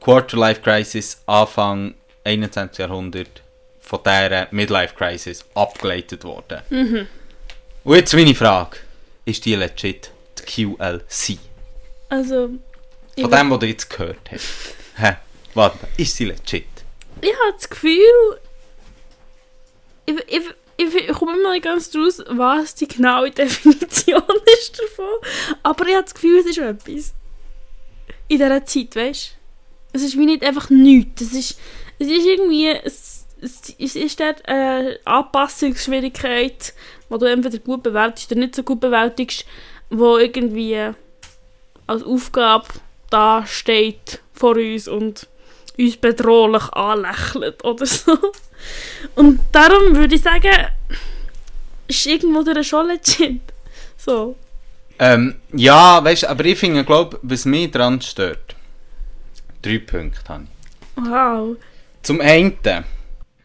[0.00, 2.78] Quarter-Life-Crisis Anfang 21.
[2.78, 3.42] Jahrhundert
[3.80, 6.60] von dieser Midlife-Crisis abgeleitet worden.
[7.84, 8.78] Und jetzt meine Frage.
[9.26, 11.38] Ist die legit die QLC?
[12.10, 12.50] Also,
[13.20, 14.48] Von dem, was du jetzt gehört hast.
[14.96, 15.16] Hä?
[15.54, 16.66] Warte, ist sie legit?
[17.24, 18.40] ich habe das Gefühl,
[20.06, 20.42] ich, ich,
[20.76, 24.22] ich, ich komme immer nicht ganz draus, was die genaue Definition
[24.60, 25.14] ist davon.
[25.62, 27.14] Aber ich habe das Gefühl, es ist etwas.
[28.28, 29.96] In dieser Zeit, weißt du?
[29.96, 31.22] Es ist wie nicht einfach nichts.
[31.22, 31.58] Es ist,
[31.98, 32.68] es ist irgendwie.
[32.68, 36.74] Es, es, es ist dort eine Anpassungsschwierigkeit,
[37.10, 39.44] die du entweder gut bewältigst oder nicht so gut bewältigst,
[39.90, 40.90] wo irgendwie
[41.86, 42.66] als Aufgabe
[43.14, 45.28] da steht vor uns und
[45.78, 48.18] uns bedrohlich anlächelt oder so.
[49.14, 50.66] Und darum würde ich sagen,
[51.86, 53.40] ist irgendwo der schon legit.
[53.96, 54.34] So.
[54.98, 58.56] Ähm, ja, weißt du, aber ich finde, glaube was mich daran stört,
[59.62, 61.08] drei Punkte habe ich.
[61.08, 61.56] Wow.
[62.02, 62.58] Zum einen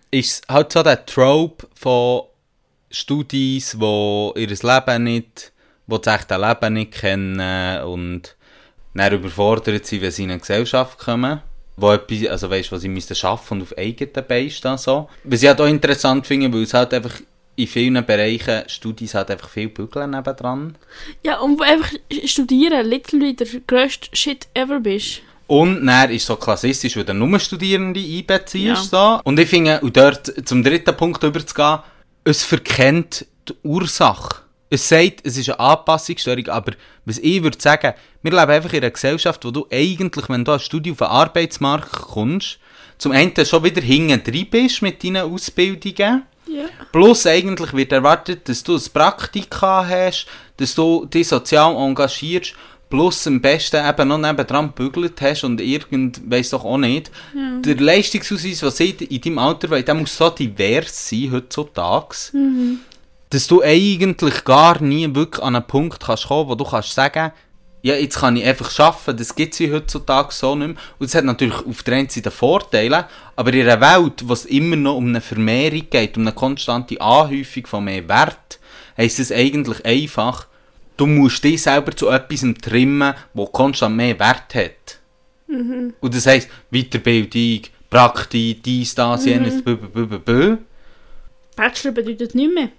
[0.10, 2.24] ist halt so der Trope von
[2.90, 5.52] Studis, die ihr Leben nicht,
[5.86, 8.36] die das echte Leben nicht kennen und
[8.94, 11.42] dann überfordert sind, wenn sie in eine Gesellschaft kommen.
[11.78, 15.10] Wo etwas, also weißt, was sie müssen schaffen und auf eigenen Beinen stehen, so.
[15.24, 17.22] Was ich halt auch interessant finde, weil es halt einfach
[17.56, 20.78] in vielen Bereichen Studis halt einfach viel Bügeln nebendran.
[21.24, 21.92] Ja, und wo einfach
[22.26, 25.22] studieren, literally der grösste Shit ever bist.
[25.48, 28.92] Und dann ist so klassistisch, weil du nur Studierende einbeziehst.
[28.92, 29.18] Ja.
[29.18, 29.22] So.
[29.24, 31.80] Und ich finde, und dort zum dritten Punkt überzugehen,
[32.24, 34.44] es verkennt die Ursache.
[34.70, 36.74] Es sagt, es ist eine Anpassungsstörung, aber
[37.06, 40.52] was ich würde sagen, wir leben einfach in einer Gesellschaft, wo du eigentlich, wenn du
[40.52, 42.60] als Studie auf den Arbeitsmarkt kommst,
[42.98, 46.24] zum einen schon wieder hinten drin bist mit deinen Ausbildungen.
[46.46, 46.66] Ja.
[46.92, 52.54] Plus eigentlich wird erwartet, dass du ein Praktika hast, dass du dich sozial engagierst,
[52.90, 57.12] plus am besten eben noch nebendran gebügelt hast und irgend, weiss doch auch nicht.
[57.64, 62.16] Der Leistungsausweis, was sie in deinem Alter wollen, der muss so divers sein heutzutage,
[63.30, 67.32] dass du eigentlich gar nie wirklich an einen Punkt kannst kommen, wo du kannst sagen,
[67.82, 70.78] ja, jetzt kann ich einfach arbeiten, das gibt es heutzutage so nicht mehr.
[70.98, 74.46] Und es hat natürlich auf der einen Seite Vorteile, aber in einer Welt, wo es
[74.46, 78.60] immer noch um eine Vermehrung geht, um eine konstante Anhäufung von mehr Wert,
[78.98, 80.48] heisst es eigentlich einfach,
[80.98, 85.00] du musst dich selber zu etwas trimmen, wo konstant mehr Wert hat.
[86.02, 90.58] Und das heisst, Weiterbildung, Praktik, dies, das, jenes, bö, bö.
[91.56, 92.70] Bachelor bedeutet nicht mehr.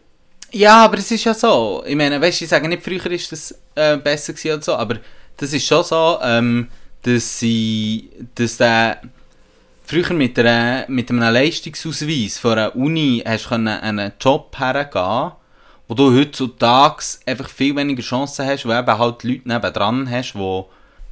[0.52, 1.84] Ja, aber es ist ja so.
[1.86, 4.74] Ich meine, weißt du, ich sage nicht, früher ist das äh, besser gewesen oder so,
[4.74, 4.96] aber
[5.36, 6.68] das ist schon so, ähm,
[7.02, 9.00] dass sie, dass der,
[9.84, 15.32] früher mit, einer, mit einem Leistungsausweis von einer Uni hast können einen Job hergehen,
[15.86, 20.62] wo du heutzutage einfach viel weniger Chancen hast, weil eben halt Leute nebendran hast, die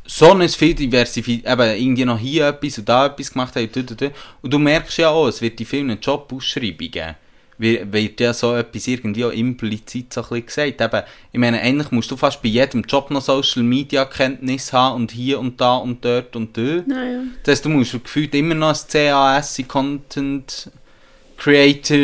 [0.05, 3.77] so ein viel diversifiziert, eben irgendwie noch hier etwas und da etwas gemacht haben, und,
[3.77, 4.13] und, und.
[4.43, 7.15] und du merkst ja auch, es wird in vielen Jobausschreibungen
[7.59, 10.81] wird ja so etwas irgendwie auch implizit so ein bisschen gesagt.
[10.81, 11.03] Eben,
[11.33, 15.11] ich meine, eigentlich musst du fast bei jedem Job noch Social Media Kenntnis haben und
[15.11, 16.87] hier und da und dort und dort.
[16.87, 17.21] Naja.
[17.43, 20.71] Das heisst, du musst gefühlt immer noch ein CAS, Content
[21.37, 21.97] Creator,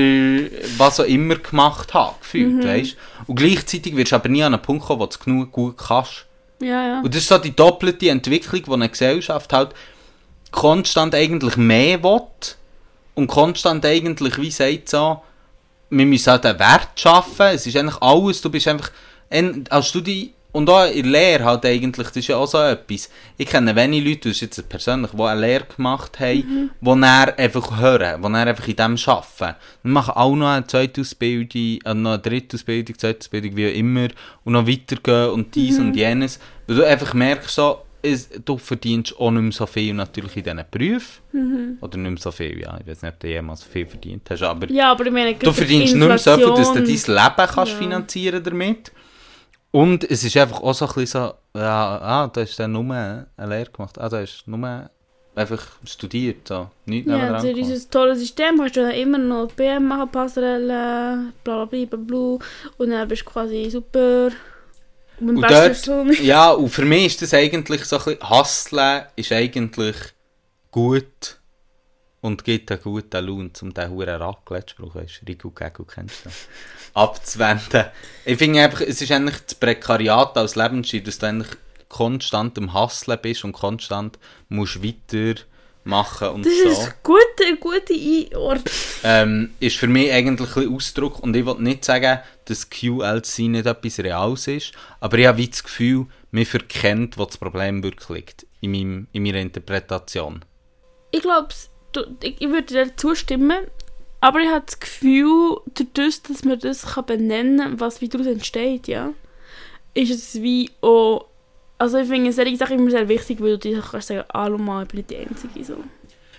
[0.77, 2.97] was auch immer gemacht haben, gefühlt, weißt?
[3.27, 5.77] Und gleichzeitig wirst du aber nie an einen Punkt kommen, wo du es genug gut
[5.77, 6.27] kannst.
[6.61, 7.01] Ja, ja.
[7.01, 9.71] Und das ist so die doppelte Entwicklung, die eine Gesellschaft halt
[10.53, 12.21] konstant eigentlich mehr will
[13.15, 15.21] und konstant eigentlich, wie sagt so,
[15.99, 18.91] wir müssen halt einen Wert schaffen, es ist eigentlich alles, du bist einfach,
[19.71, 23.11] als Studi und auch in der Lehre halt eigentlich, das ist ja auch so etwas.
[23.37, 27.05] Ich kenne wenige Leute, das ist jetzt persönlich, die eine Lehre gemacht haben, die dann
[27.05, 29.57] einfach hören, die dann einfach in dem arbeiten.
[29.83, 33.69] Wir machen auch noch eine zweite Ausbildung, äh, noch eine dritte Ausbildung, zweite Ausbildung, wie
[33.69, 34.09] auch immer,
[34.45, 36.39] und noch weitergehen und dies und jenes.
[36.69, 40.45] Weil du einfach merkst so, es, du verdienst auch nicht mehr so viel natürlich in
[40.45, 41.79] diesen Berufen.
[41.81, 42.79] Oder nicht mehr so viel, ja.
[42.81, 45.53] Ich weiß nicht, ob du jemals so viel verdient hast, aber Ja, aber meine, du
[45.53, 47.79] verdienst nicht mehr so viel, dass du dein Leben kannst Ja.
[47.79, 48.93] finanzieren damit.
[49.71, 51.21] Und es ist einfach auch so ein bisschen
[51.53, 53.99] so, ja, ah, du hast dann nur eine Lehre gemacht.
[53.99, 54.89] Ah, du hast nur
[55.35, 56.71] einfach studiert, so.
[56.87, 57.57] Nichts Ja, gemacht.
[57.57, 61.99] dieses tolle System kannst du dann immer noch BM machen, Passerelle, bla bla bla bla
[61.99, 62.39] bla.
[62.79, 64.31] Und dann bist du quasi super.
[65.21, 69.33] Und Und dort, ja, und für mich ist das eigentlich so ein bisschen, Hustlen ist
[69.33, 69.97] eigentlich
[70.71, 71.39] gut
[72.21, 76.31] und gibt einen guten Lohn, um diesen huren Raclette-Spruch, weißt du, Gegu kennst du,
[76.95, 77.85] abzuwenden.
[78.25, 81.51] Ich finde einfach, es ist eigentlich das Prekariat als Lebensstil, dass du eigentlich
[81.89, 84.83] konstant am Hustlen bist und konstant musst
[85.85, 86.69] weitermachen und Das so.
[86.69, 88.75] ist eine gute, eine gute Einordnung.
[89.05, 93.67] ähm, ist für mich eigentlich ein Ausdruck und ich will nicht sagen, dass QLC nicht
[93.67, 98.09] etwas Reales ist, aber ich habe wie das Gefühl, mir verkennt, wo das Problem wirklich
[98.09, 100.45] liegt, in, meinem, in meiner Interpretation.
[101.11, 101.49] Ich glaube,
[102.23, 103.67] ich, ich würde dir zustimmen.
[104.21, 108.27] Aber ich habe das Gefühl, dadurch, dass man das kann benennen kann, was wie daraus
[108.27, 109.13] entsteht, ja,
[109.93, 111.27] ist es wie auch...
[111.79, 114.83] Also ich finde solche Sachen immer sehr wichtig, weil du dir kannst sagen, hallo mal,
[114.85, 115.65] ich bin nicht die Einzige.
[115.65, 115.77] So.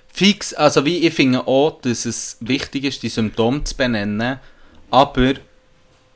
[0.08, 4.40] Fix, also wie ich finde auch, dass es wichtig ist, die Symptome zu benennen,
[4.90, 5.34] aber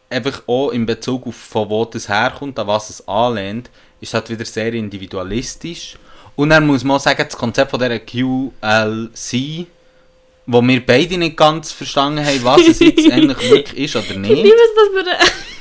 [0.09, 4.29] einfach auch in Bezug auf von wo das herkommt, an was es anlehnt, ist halt
[4.29, 5.97] wieder sehr individualistisch.
[6.35, 9.67] Und dann muss man auch sagen, das Konzept von dieser QLC,
[10.45, 14.17] wo wir beide nicht ganz verstanden haben, was es jetzt eigentlich wirklich ist oder Ich
[14.17, 14.43] nicht.
[14.43, 15.17] liebe es, dass wir,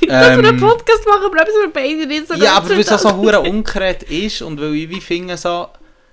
[0.21, 2.91] dass wir einen Ähm, Podcast machen, etwas wir beide nicht so Ja, aber weil es
[2.91, 5.67] auch so hure ungerät ist und weil ich wie finde so,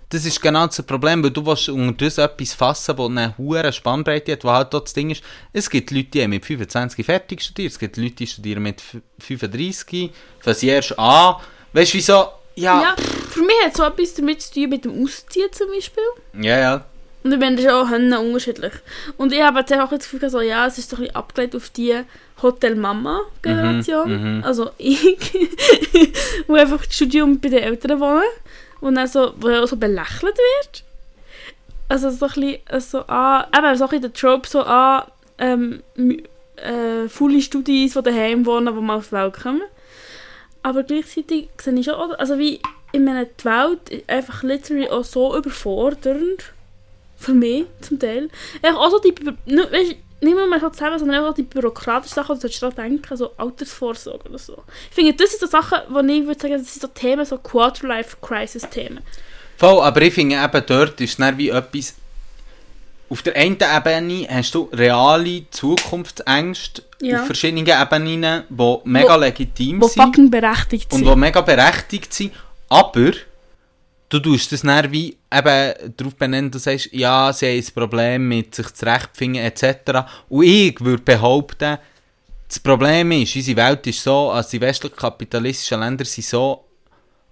[0.08, 3.72] das ist genau das Problem, weil du willst unter das etwas fassen, das eine hure
[3.72, 5.22] Spannbreite hat, wo halt das Ding ist,
[5.52, 8.80] es gibt Leute, die haben mit 25 fertig studiert, es gibt Leute, die studieren mit
[8.80, 11.36] f- 35, fangen erst an,
[11.72, 12.96] weißt du, wieso, ja, Ja,
[13.30, 16.02] für mich hat es so etwas damit zu tun mit dem Ausziehen zum Beispiel.
[16.40, 16.84] ja, ja,
[17.34, 18.72] Und ich ist auch Hände unterschiedlich.
[19.16, 21.56] Und ich habe jetzt auch das Gefühl, so, ja, es ist doch ein bisschen abgeleitet
[21.56, 21.94] auf die
[22.40, 24.08] Hotel-Mama-Generation.
[24.10, 24.44] Mhm, mhm.
[24.44, 25.00] Also ich,
[26.46, 28.22] wo einfach das Studium bei den Eltern wohnen
[28.80, 30.84] und dann so, wo auch so belächelt wird.
[31.88, 35.06] Also so ein bisschen, äh, so, ah, eben so ein bisschen der Trope, so, ah,
[35.38, 35.82] ähm,
[36.56, 39.62] äh, viele Studis, die daheim wohnen, die mal auf die Welt kommen.
[40.62, 42.60] Aber gleichzeitig sehe ich schon, auch- also wie,
[42.92, 46.52] ich meine, die Welt ist einfach literally auch so überfordernd.
[47.16, 48.28] Für mich, zum Teil.
[48.62, 52.38] Einfach auch so die, weißt, nicht nur mal so zusammen, sondern auch die bürokratischen Sachen,
[52.38, 54.56] die du daran denken, so Altersvorsorge oder so.
[54.90, 57.38] Ich finde, das sind so Sachen, wo ich würde sagen, das sind so Themen, so
[57.38, 59.00] Quarter-Life-Crisis-Themen.
[59.56, 61.94] Voll, aber ich finde eben dort ist es dann wie etwas.
[63.08, 67.20] Auf der einen Ebene hast du reale Zukunftsängste Ja.
[67.20, 71.08] auf verschiedenen Ebenen, die mega Wo- legitim Die sind fucking berechtigt und sind.
[71.08, 72.32] die mega berechtigt sind.
[72.68, 73.12] Aber
[74.08, 78.28] du tust das dann wie eben darauf benennen, du sagst, ja, sie haben ein Problem
[78.28, 80.08] mit sich zurechtfinden etc.
[80.28, 81.78] Und ich würde behaupten,
[82.48, 86.64] das Problem ist, unsere Welt ist so, also die westlich kapitalistischen Länder sind so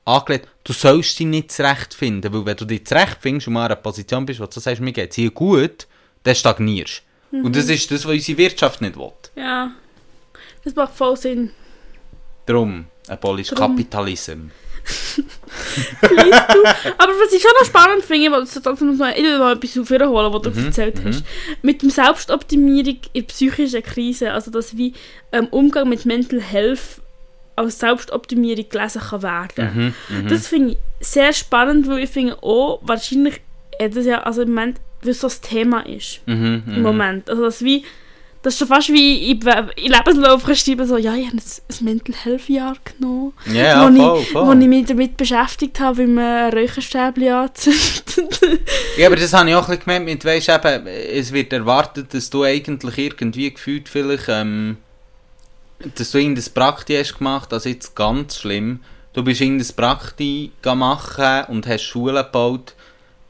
[0.05, 3.77] angelegt, du sollst dich nicht zurechtfinden, weil wenn du dich zurechtfindest und mal in einer
[3.77, 5.87] Position bist, wo du sagst, mir geht es hier gut,
[6.25, 9.13] dann stagnierst Und das ist das, was unsere Wirtschaft nicht will.
[9.37, 9.73] Ja.
[10.65, 11.51] Das macht voll Sinn.
[12.47, 12.87] Drum.
[13.57, 14.33] Kapitalism.
[14.33, 14.51] Liest du?
[16.99, 19.79] Aber was ich schon noch spannend finde, weil das trotzdem noch, ich will noch etwas
[19.79, 21.25] aufholen, was du Mhm, erzählt hast.
[21.63, 24.93] Mit dem Selbstoptimierung in psychischen Krisen, also dass wie
[25.33, 27.01] ähm, Umgang mit Mental Health
[27.57, 29.95] als Selbstoptimierung gelesen kann werden.
[30.09, 30.29] Mhm, mhm.
[30.29, 33.41] Das finde ich sehr spannend, weil ich finde auch, wahrscheinlich,
[33.79, 36.21] äh, das ja, also im Moment, weil es so das Thema ist.
[36.27, 36.83] Mhm, Im mhm.
[36.83, 37.31] Moment.
[37.31, 37.85] Also das wie,
[38.45, 42.15] das ist schon fast wie in, in Lebenslauf geschrieben, so, ja, ich habe ein Mental
[42.15, 43.33] Health Jahr genommen.
[43.47, 44.47] Ja, ja, wo, voll, ich, voll.
[44.47, 48.05] wo ich mich damit beschäftigt habe, wie man ein Räucherstäbchen anzündet.
[48.99, 52.13] Ja, aber das habe ich auch ein bisschen gemeint mit, weisst eben, es wird erwartet,
[52.13, 54.77] dass du eigentlich irgendwie gefühlt vielleicht, ähm,
[55.97, 58.81] dass du irgendein Prakti hast gemacht, also jetzt ganz schlimm,
[59.15, 62.75] du bist irgendein Prakti machen und hast Schulen gebaut,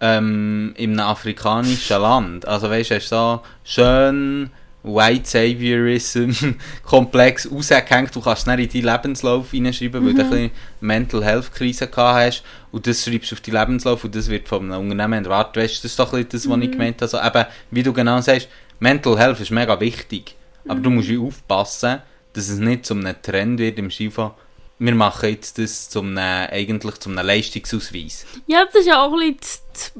[0.00, 2.48] ähm, in einem afrikanischen Land.
[2.48, 4.50] Also weißt du, hast so schön
[4.84, 6.30] White Saviorism
[6.84, 11.24] komplex rausgehängt, du kannst es dann in deinen Lebenslauf reinschreiben, weil du ein bisschen Mental
[11.24, 14.70] Health Krise gehabt hast und das schreibst du auf deinen Lebenslauf und das wird vom
[14.70, 15.62] Unternehmen erwartet.
[15.62, 17.16] Weißt das ist doch ein bisschen das, was ich gemeint habe.
[17.16, 20.36] Also eben, wie du genau sagst, Mental Health ist mega wichtig,
[20.68, 22.02] aber du musst aufpassen,
[22.34, 24.32] dass es nicht zum einem Trend wird im Skifahren.
[24.78, 28.26] Wir machen jetzt das zum einem, eigentlich zum einem Leistungsausweis.
[28.46, 29.92] ja, das ist ja auch ein bisschen das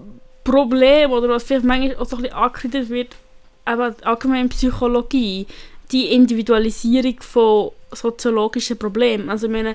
[0.42, 3.16] Problem, oder was vielleicht manchmal auch so ein bisschen angekreidet wird,
[3.64, 5.46] aber allgemein in Psychologie,
[5.92, 9.30] die Individualisierung von soziologischen Problemen.
[9.30, 9.74] Also ich meine,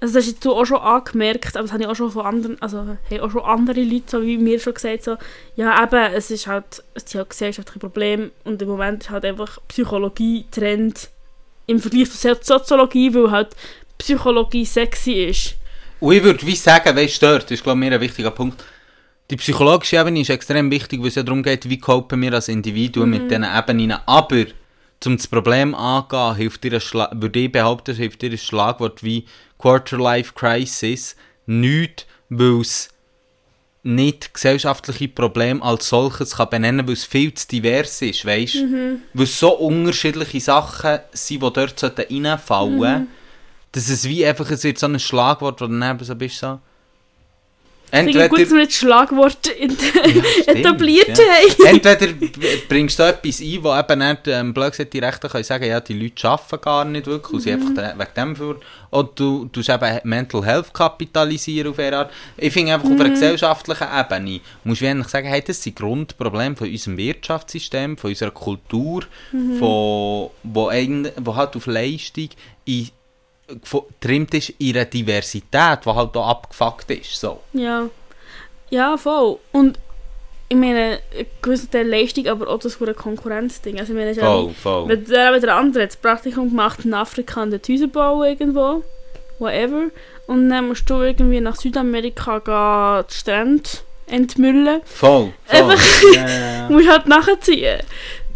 [0.00, 2.60] also das hast du auch schon angemerkt, aber das habe ich auch schon von anderen,
[2.60, 5.16] also haben auch schon andere Leute, so wie mir schon gesagt, so,
[5.56, 9.24] ja eben, es ist halt, es ist halt gesellschaftliche Problem und im Moment ist halt
[9.24, 11.08] einfach Psychologie Trend
[11.66, 13.48] im Vergleich So- Soziologie, weil halt
[13.98, 15.54] Psychologie sexy ist.
[15.98, 18.62] Und ich würde wie sagen, weißt du, dort ist glaube ich mir ein wichtiger Punkt.
[19.30, 22.48] Die psychologische Ebene ist extrem wichtig, weil es ja darum geht, wie copen wir als
[22.48, 23.98] Individuen mit diesen Ebenen.
[24.06, 24.44] Aber,
[25.04, 29.26] um das Problem anzugehen, hilft dir ein würde ich behaupten, hilft dir ein Schlagwort wie
[29.58, 31.16] Quarter-Life Crisis
[31.46, 32.90] nicht, weil es
[33.82, 39.00] nicht gesellschaftliche Probleme als solches kann benennen, weil es viel zu divers ist, weißt du?
[39.14, 43.06] Weil es so unterschiedliche Sachen sind, die dort reinfallen sollten,
[43.72, 46.38] dass es wie einfach, es wird so ein Schlagwort, wo du dann eben so bist,
[46.38, 46.60] so...
[47.92, 51.24] Finde gut, dass wir jetzt Schlagworte in stimmt, etabliert ja.
[51.24, 51.76] haben.
[51.76, 52.12] Entweder
[52.68, 55.80] bringst du etwas ein, wo eben nicht, ähm, blöd gesagt, die Rechte können sagen, ja,
[55.80, 57.74] die Leute arbeiten gar nicht wirklich, und sie einfach Mhm.
[57.76, 58.60] de- wegen dem für,
[58.90, 62.10] oder du tust eben Mental Health kapitalisieren auf eine Art.
[62.36, 63.14] Ich finde einfach auf einer Mhm.
[63.14, 68.30] gesellschaftlichen Ebene, musst du eigentlich sagen, hey, das sind Grundprobleme von unserem Wirtschaftssystem, von unserer
[68.32, 69.58] Kultur, Mhm.
[69.58, 72.28] von, wo, wo halt auf Leistung
[72.64, 72.88] in,
[74.00, 77.40] getrimmt ist in einer Diversität, die halt auch abgefuckt ist, so.
[77.52, 77.88] Ja.
[78.70, 79.38] Ja, voll.
[79.52, 79.78] Und
[80.48, 83.78] ich meine, ein gewisser Teil Leistung, aber auch das für ein Konkurrenzding.
[83.80, 84.88] Also ich meine, es ist ja Voll, voll.
[84.88, 88.82] wenn der wieder andere hat das Praktikum gemacht in Afrika an den bauen irgendwo,
[89.38, 89.86] whatever.
[90.26, 93.70] Und dann musst du irgendwie nach Südamerika gehen, die Strände
[94.08, 94.80] entmüllen.
[94.84, 95.60] Voll, voll.
[95.60, 96.68] Einfach- Ja, ja, ja.
[96.68, 97.80] Du musst halt nachziehen.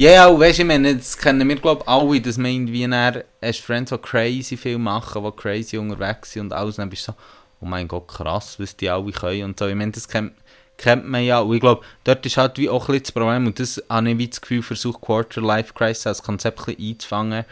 [0.00, 2.88] Ja, ja, weisst du, ich meine, das kennen wir, glaube ich, alle, dass man irgendwie
[2.88, 6.88] dann, hast Friends, die crazy viel machen, die crazy unterwegs sind und alles, und dann
[6.88, 7.18] bist du so,
[7.60, 9.66] oh mein Gott, krass, was die alle können und so.
[9.66, 10.32] Ich meine, das kennt,
[10.78, 13.46] kennt man ja, und ich glaube, dort ist halt wie auch ein bisschen das Problem,
[13.46, 17.44] und das habe ich wie das Gefühl, versucht Quarter-Life-Crisis als Konzept ein bisschen einzufangen,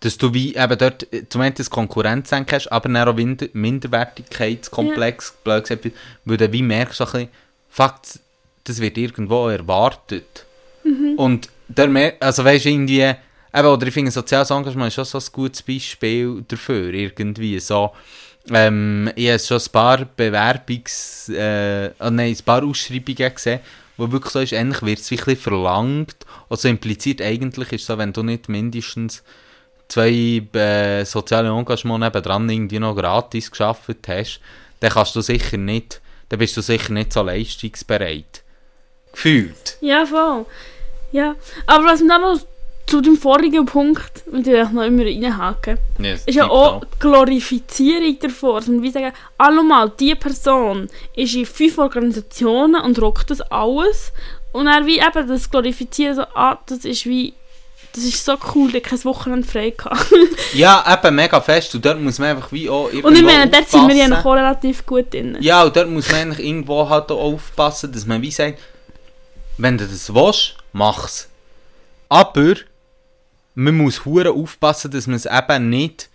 [0.00, 3.54] dass du wie eben dort äh, zum einen das Konkurrenzdenken hast, aber dann auch Wind-
[3.54, 5.92] Minderwertigkeitskomplex, blöd gesagt,
[6.24, 7.28] weil du wie merkst, so ein bisschen,
[7.68, 7.94] fuck,
[8.64, 10.44] das wird irgendwo erwartet.
[10.82, 11.14] Mhm.
[11.16, 15.18] Und der, also weißt du, irgendwie, eben, oder ich finde, soziales Engagement ist schon so
[15.18, 17.92] ein gutes Beispiel dafür, irgendwie, so,
[18.50, 23.60] ähm, ich habe schon ein paar Bewerbungs-, äh, ah, nein, ein paar Ausschreibungen gesehen,
[23.96, 26.16] wo wirklich so ist, eigentlich wird es wirklich verlangt,
[26.48, 29.22] also impliziert eigentlich ist so, wenn du nicht mindestens
[29.88, 34.40] zwei äh, soziale Engagement nebendran irgendwie noch gratis geschafft hast,
[34.80, 38.44] dann kannst du sicher nicht, dann bist du sicher nicht so leistungsbereit.
[39.12, 39.78] Gefühlt.
[39.80, 40.46] Ja, voll.
[41.12, 41.34] Ja,
[41.66, 42.38] aber was mir dann noch
[42.88, 48.18] zu dem vorigen Punkt, dem ich noch immer reinhaken, Yes, ist ja auch die Glorifizierung
[48.18, 48.56] davor.
[48.56, 54.12] Also man wie sagen, allemal, diese Person ist in fünf Organisationen und rockt das alles.
[54.52, 57.34] Und dann wie eben das Glorifizieren, so, ah, das ist wie,
[57.92, 60.06] das ist so cool, der hat kein Wochenende frei gehabt.
[60.54, 61.74] Ja, eben mega fest.
[61.74, 64.08] Und dort muss man einfach wie auch irgendwo Und ich meine, dort sind wir ja
[64.08, 65.36] noch relativ gut drin.
[65.40, 68.58] Ja, und dort muss man eigentlich irgendwo halt auch aufpassen, dass man wie sagt,
[69.58, 71.28] wenn du das willst, mach's.
[72.08, 72.54] Aber
[73.54, 76.08] man muss hure aufpassen, dass man es eben nicht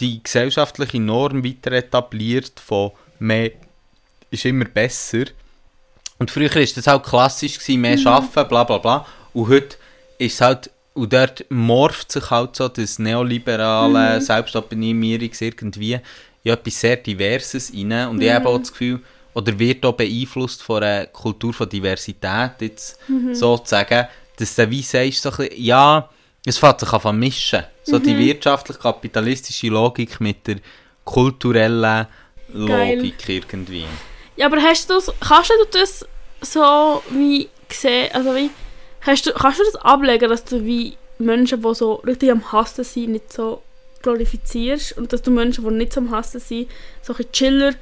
[0.00, 3.52] die gesellschaftliche Norm weiter etabliert von mehr
[4.30, 5.24] ist immer besser.
[6.18, 9.06] Und früher war das halt klassisch, gewesen, mehr arbeiten, bla bla bla.
[9.32, 9.76] Und heute
[10.18, 16.00] ist es halt, und dort morpht sich halt so das neoliberale Selbstoptimierungs irgendwie
[16.42, 18.08] in etwas sehr Diverses rein.
[18.08, 19.00] Und ich habe auch das Gefühl,
[19.38, 22.98] oder wird auch beeinflusst von einer Kultur von Diversität, jetzt
[23.32, 26.08] sozusagen, dass du wie sagst, so ein bisschen, ja,
[26.44, 27.62] es fängt sich an zu mischen.
[27.84, 30.56] So die wirtschaftlich-kapitalistische Logik mit der
[31.04, 32.06] kulturellen
[32.52, 32.96] Geil.
[32.96, 33.86] Logik irgendwie.
[34.36, 36.04] Ja, aber hast du das, kannst du das
[36.40, 38.50] so wie sehen, also wie,
[39.02, 42.84] hast du, kannst du das ablegen, dass du wie Menschen, die so richtig am Hassen
[42.84, 43.62] sind, nicht so
[44.02, 46.68] glorifizierst und dass du Menschen, die nicht so am Hassen sind,
[47.02, 47.74] so ein chiller,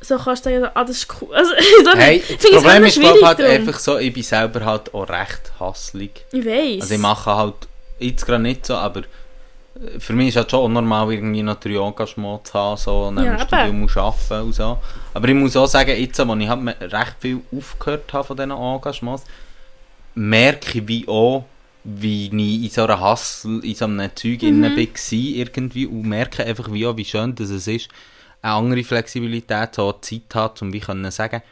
[0.00, 1.34] so kannst du sagen, ah, das ist cool.
[1.34, 1.52] Also,
[1.84, 5.08] so, Hey, das Problem ist glaub, schwierig halt einfach so, ich bin selber halt auch
[5.08, 6.24] recht hasslig.
[6.32, 6.82] Ich weiss.
[6.82, 7.54] Also ich mache halt
[7.98, 11.74] jetzt gerade nicht so, aber äh, für mich ist halt schon unnormal, irgendwie noch drei
[11.76, 13.46] Engagement zu haben, so, neben Ja, dem.
[13.46, 14.78] Studium muss arbeiten und so.
[15.14, 18.50] Aber ich muss auch sagen, jetzt, wo ich halt recht viel aufgehört habe von diesen
[18.52, 19.24] Engagements,
[20.14, 21.44] merke ich wie auch,
[21.84, 24.62] wie ich in so einer Hassel, in so einem Zeug Mhm.
[24.62, 24.70] war
[25.10, 27.88] irgendwie und merke einfach wie auch, wie schön dass es ist,
[28.42, 31.42] eine andere Flexibilität, so Zeit hat, um wie können sagen,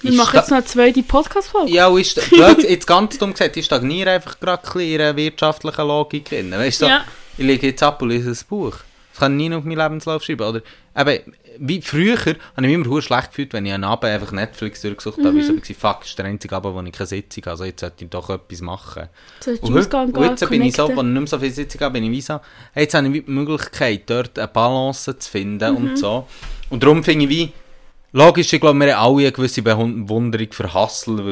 [0.00, 1.72] wir ich machen jetzt noch eine zweite Podcast-Folge.
[1.72, 5.16] ja, und ist, blöd, jetzt ganz dumm gesagt, ich stagniere einfach gerade ein in einer
[5.16, 6.52] wirtschaftlichen Logik drin.
[6.52, 7.04] Weißt du, so, Ja.
[7.36, 8.76] ich lege jetzt ab und lese ein Buch.
[9.12, 10.46] Das kann ich nie auf meinen Lebenslauf schreiben.
[10.46, 10.62] Oder,
[10.96, 14.82] eben, wie früher habe ich mich immer schlecht gefühlt, wenn ich einen Abend einfach Netflix
[14.82, 15.32] durchgesucht habe.
[15.32, 15.38] Mhm.
[15.40, 17.50] Ich so, fuck, das ist der einzige Abend, wo ich keine Sitzung habe.
[17.52, 19.08] Also jetzt sollte ich doch etwas machen.
[19.40, 21.80] Sollst Und heute, und jetzt bin ich so, wenn ich nicht mehr so viel Sitzung
[21.82, 22.40] habe, bin ich wie so,
[22.72, 25.76] hey, jetzt habe ich die Möglichkeit, dort eine Balance zu finden Mhm.
[25.76, 26.26] und so.
[26.70, 27.52] Und darum finde ich wie,
[28.12, 31.26] logisch, ich glaube, wir haben alle eine gewisse Bewunderung für Hassel, weil,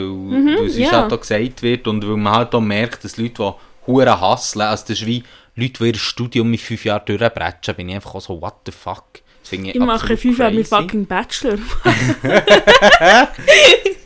[0.47, 0.91] weil es uns Mhm, ja.
[0.93, 3.53] halt auch gesagt wird und weil man halt auch merkt, dass Leute, die
[3.87, 5.23] hure hasseln, also das ist wie
[5.59, 8.73] Leute, die ihr Studium mit fünf Jahren durchbrechen, bin ich einfach auch so, what the
[8.73, 9.05] fuck.
[9.47, 11.57] Das finde ich, Ich mache fünf Jahre mit fucking Bachelor.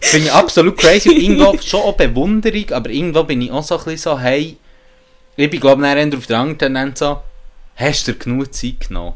[0.02, 1.08] Finde ich absolut crazy.
[1.08, 4.58] Und irgendwo schon auch Bewunderung, aber irgendwo bin ich auch so ein bisschen so, hey,
[5.36, 7.22] ich bin glaube ich auf der anderen so,
[7.74, 9.14] hast du genug Zeit genommen?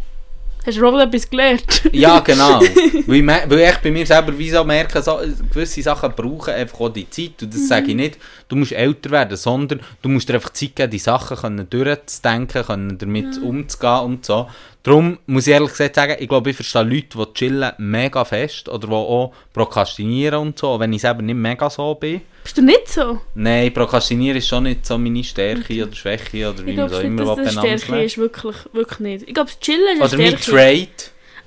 [0.64, 1.91] Hast du Robert etwas gelernt?
[1.93, 2.59] Ja, genau.
[3.07, 5.20] weil, weil ich bei mir selber wie so merke, so,
[5.53, 7.43] gewisse Sachen brauchen einfach auch die Zeit.
[7.43, 8.18] Und das sage ich nicht,
[8.49, 12.62] du musst älter werden, sondern du musst dir einfach Zeit geben, die Sachen können durchzudenken,
[12.62, 14.49] können damit umzugehen und so.
[14.85, 18.68] Darum muss ich ehrlich gesagt sagen, ich glaube, ich verstehe Leute, die chillen mega fest
[18.68, 22.20] oder die auch prokrastinieren und so, wenn ich selber nicht mega so bin.
[22.43, 23.18] Bist du nicht so?
[23.35, 27.09] Nein, Prokrastinieren ist schon nicht so meine Stärke oder Schwäche oder wie man so glaube
[27.09, 29.26] nicht, immer dass das benannt Stärke ist, wirklich, wirklich nicht.
[29.26, 30.37] Ich glaube, Chillen ist Oder mein.
[30.37, 30.89] Trade.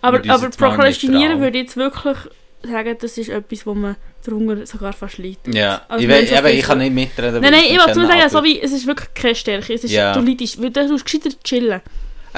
[0.01, 2.17] Aber, aber Prokrastinieren würde ich jetzt wirklich
[2.63, 5.53] sagen, das ist etwas, wo man darunter sogar fast leidet.
[5.53, 7.39] Ja, Als ich, we- Mensch, eben, was ich kann nicht mitreden.
[7.41, 9.73] Nein, nein, ich wollte nur sagen, so wie, es ist wirklich keine Stärke.
[9.75, 10.13] Es ist, Ja.
[10.13, 11.81] Du leidest, weil du gescheiter chillen.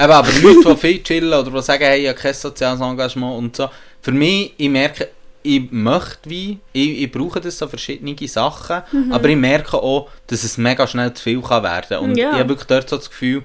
[0.00, 3.36] Eben, aber Leute, die viel chillen oder die sagen, hey, ich habe kein soziales Engagement
[3.38, 3.68] und so.
[4.00, 5.08] Für mich, ich merke,
[5.42, 9.12] ich möchte wie, ich, ich brauche das so verschiedene Sachen, Mhm.
[9.12, 12.30] aber ich merke auch, dass es mega schnell zu viel kann werden Und Ja.
[12.32, 13.42] ich habe wirklich dort so das Gefühl,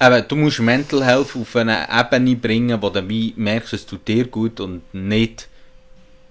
[0.00, 4.06] eben, du musst Mental Health auf eine Ebene bringen, wo du wie merkst, es tut
[4.08, 5.48] dir gut und nicht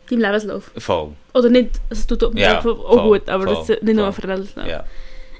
[0.09, 0.71] Dein Lebenslauf.
[0.77, 1.11] voll.
[1.33, 2.75] Oder nicht, also es tut Ja, auch voll,
[3.19, 4.13] gut, aber das voll, ist nicht nur voll.
[4.13, 4.67] für den Lebenslauf.
[4.67, 4.83] Ja.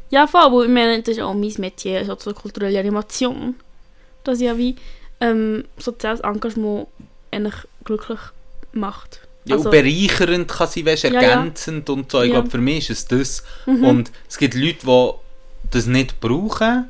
[0.10, 3.56] Ja, voll, weil ich meine, das ist auch mein Metier, soziokulturelle Animation.
[4.24, 4.76] Das ja wie
[5.20, 6.88] ähm, soziales Engagement
[7.32, 8.20] eigentlich glücklich
[8.74, 9.22] macht.
[9.46, 11.22] Ja, Also- und bereichernd kann sie, weißt, Ja, ja.
[11.22, 12.22] ergänzend und so.
[12.22, 12.36] Ich Ja.
[12.36, 13.44] glaube, für mich ist es das.
[13.66, 13.84] Mhm.
[13.86, 15.10] Und es gibt Leute, die
[15.72, 16.86] das nicht brauchen.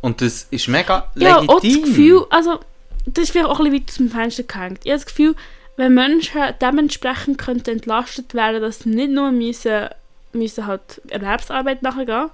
[0.00, 1.48] Und das ist mega Ja, legitim.
[1.50, 2.58] auch das Gefühl, also,
[3.06, 4.80] das ist vielleicht auch ein bisschen weit aus dem Fenster gehängt.
[4.84, 5.34] Ich habe das Gefühl,
[5.76, 9.88] wenn Menschen dementsprechend könnten entlastet werden, dass sie nicht nur müssen,
[10.32, 12.30] müssen halt Erwerbsarbeit nachgehen,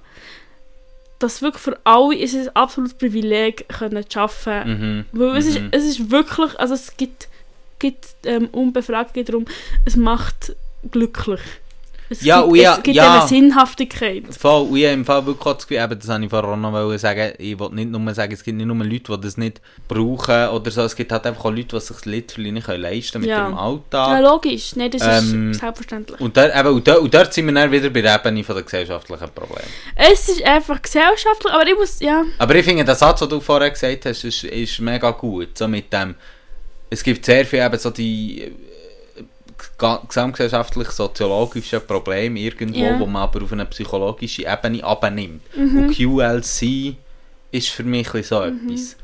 [1.19, 4.69] dass wirklich für alle ist es ein absolutes Privileg, können zu arbeiten.
[4.69, 5.05] Mhm.
[5.11, 5.67] Weil es, ist, Mhm.
[5.71, 7.27] es ist wirklich, also es gibt,
[7.79, 9.45] gibt ähm, unbefragt darum,
[9.85, 10.55] es macht
[10.91, 11.41] glücklich.
[12.11, 13.19] Es Ja, gibt, ja, es gibt ja.
[13.19, 14.23] eine Sinnhaftigkeit.
[14.35, 16.49] Voll, und ich habe im Fall wirklich auch das Gefühl, eben, das habe ich vorher
[16.49, 19.37] auch noch sagen, ich wollte nicht nur sagen, es gibt nicht nur Leute, die das
[19.37, 22.65] nicht brauchen oder so, es gibt halt einfach auch Leute, die sich das literally nicht
[22.65, 23.43] können leisten mit Ja.
[23.43, 24.23] ihrem Ja, Alltag.
[24.23, 24.75] logisch.
[24.75, 26.19] Nein, das Ähm, ist selbstverständlich.
[26.19, 28.55] Und, da, eben, und, da, und dort sind wir dann wieder bei der Ebene von
[28.55, 29.67] der gesellschaftlichen Probleme.
[29.95, 33.39] Es ist einfach gesellschaftlich, aber ich muss, ja, Aber ich finde, der Satz, den du
[33.39, 35.57] vorher gesagt hast, ist, ist mega gut.
[35.57, 36.15] So mit dem,
[36.89, 38.51] es gibt sehr viel eben so die
[39.77, 42.99] ga- gesamtgesellschaftlich-soziologischen Probleme irgendwo, Ja.
[42.99, 45.41] wo man aber auf eine psychologische Ebene abnimmt.
[45.55, 45.77] Mhm.
[45.77, 46.95] Und QLC
[47.51, 48.95] ist für mich so etwas.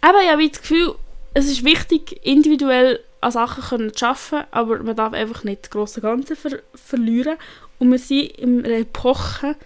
[0.00, 0.94] Aber ich habe das Gefühl,
[1.34, 5.70] es ist wichtig, individuell an Sachen können zu arbeiten, aber man darf einfach nicht das
[5.70, 7.36] grosse Ganze ver verlieren.
[7.78, 9.56] Und wir sind in einer Epoche,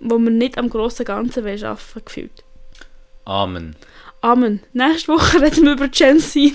[0.00, 2.44] wo wir nicht am grossen Ganzen arbeiten wollen, gefühlt.
[3.24, 3.76] Amen.
[4.24, 4.60] Amen.
[4.72, 6.36] Nächste Woche reden wir über Gen Z.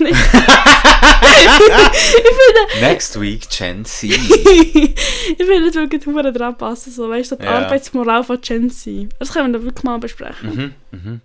[2.80, 4.10] Next week, Gen Z.
[4.10, 4.92] finde,
[5.38, 7.58] ich finde, es würde gut dran passen, so, weißt du, die Ja.
[7.58, 9.08] Arbeitsmoral von Gen Z.
[9.20, 10.74] Das können wir dann wirklich mal besprechen.
[10.90, 11.20] mhm, mhm.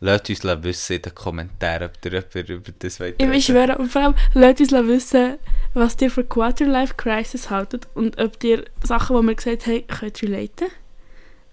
[0.00, 3.90] Lasst uns wissen in den Kommentaren, ob ihr über, über das wollt Ich schwöre, und
[3.90, 5.38] vor allem, lasst uns wissen,
[5.72, 10.22] was ihr für Quarter-Life Crisis haltet und ob ihr Sachen, die wir gesagt haben, könnt
[10.22, 10.68] relaten.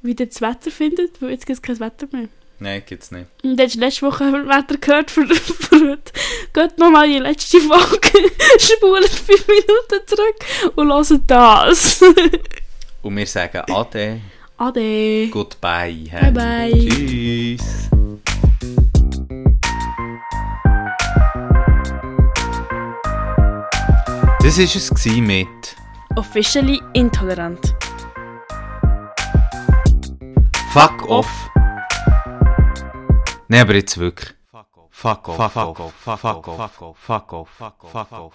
[0.02, 2.28] Wie ihr das Wetter findet, weil jetzt gibt es kein Wetter mehr.
[2.64, 3.28] Nein, gibt's nicht.
[3.44, 6.14] Und jetzt letzte Woche über das Wetter gehört für, für heute.
[6.54, 8.08] Geht nochmal die letzte Folge,
[8.58, 12.02] spult fünf Minuten zurück und hört das.
[13.02, 14.22] Und wir sagen Ade,
[14.56, 15.28] Ade.
[15.28, 16.10] Goodbye.
[16.10, 16.88] Bye, bye.
[16.88, 17.90] Tschüss.
[24.42, 25.76] Das war es mit
[26.16, 27.76] Officially intolerant.
[30.72, 31.53] Fuck off.
[33.48, 34.34] Nein, aber jetzt wirklich.
[34.52, 35.96] Fuck off.
[36.96, 37.50] Fuck off.
[37.92, 38.34] Fuck off.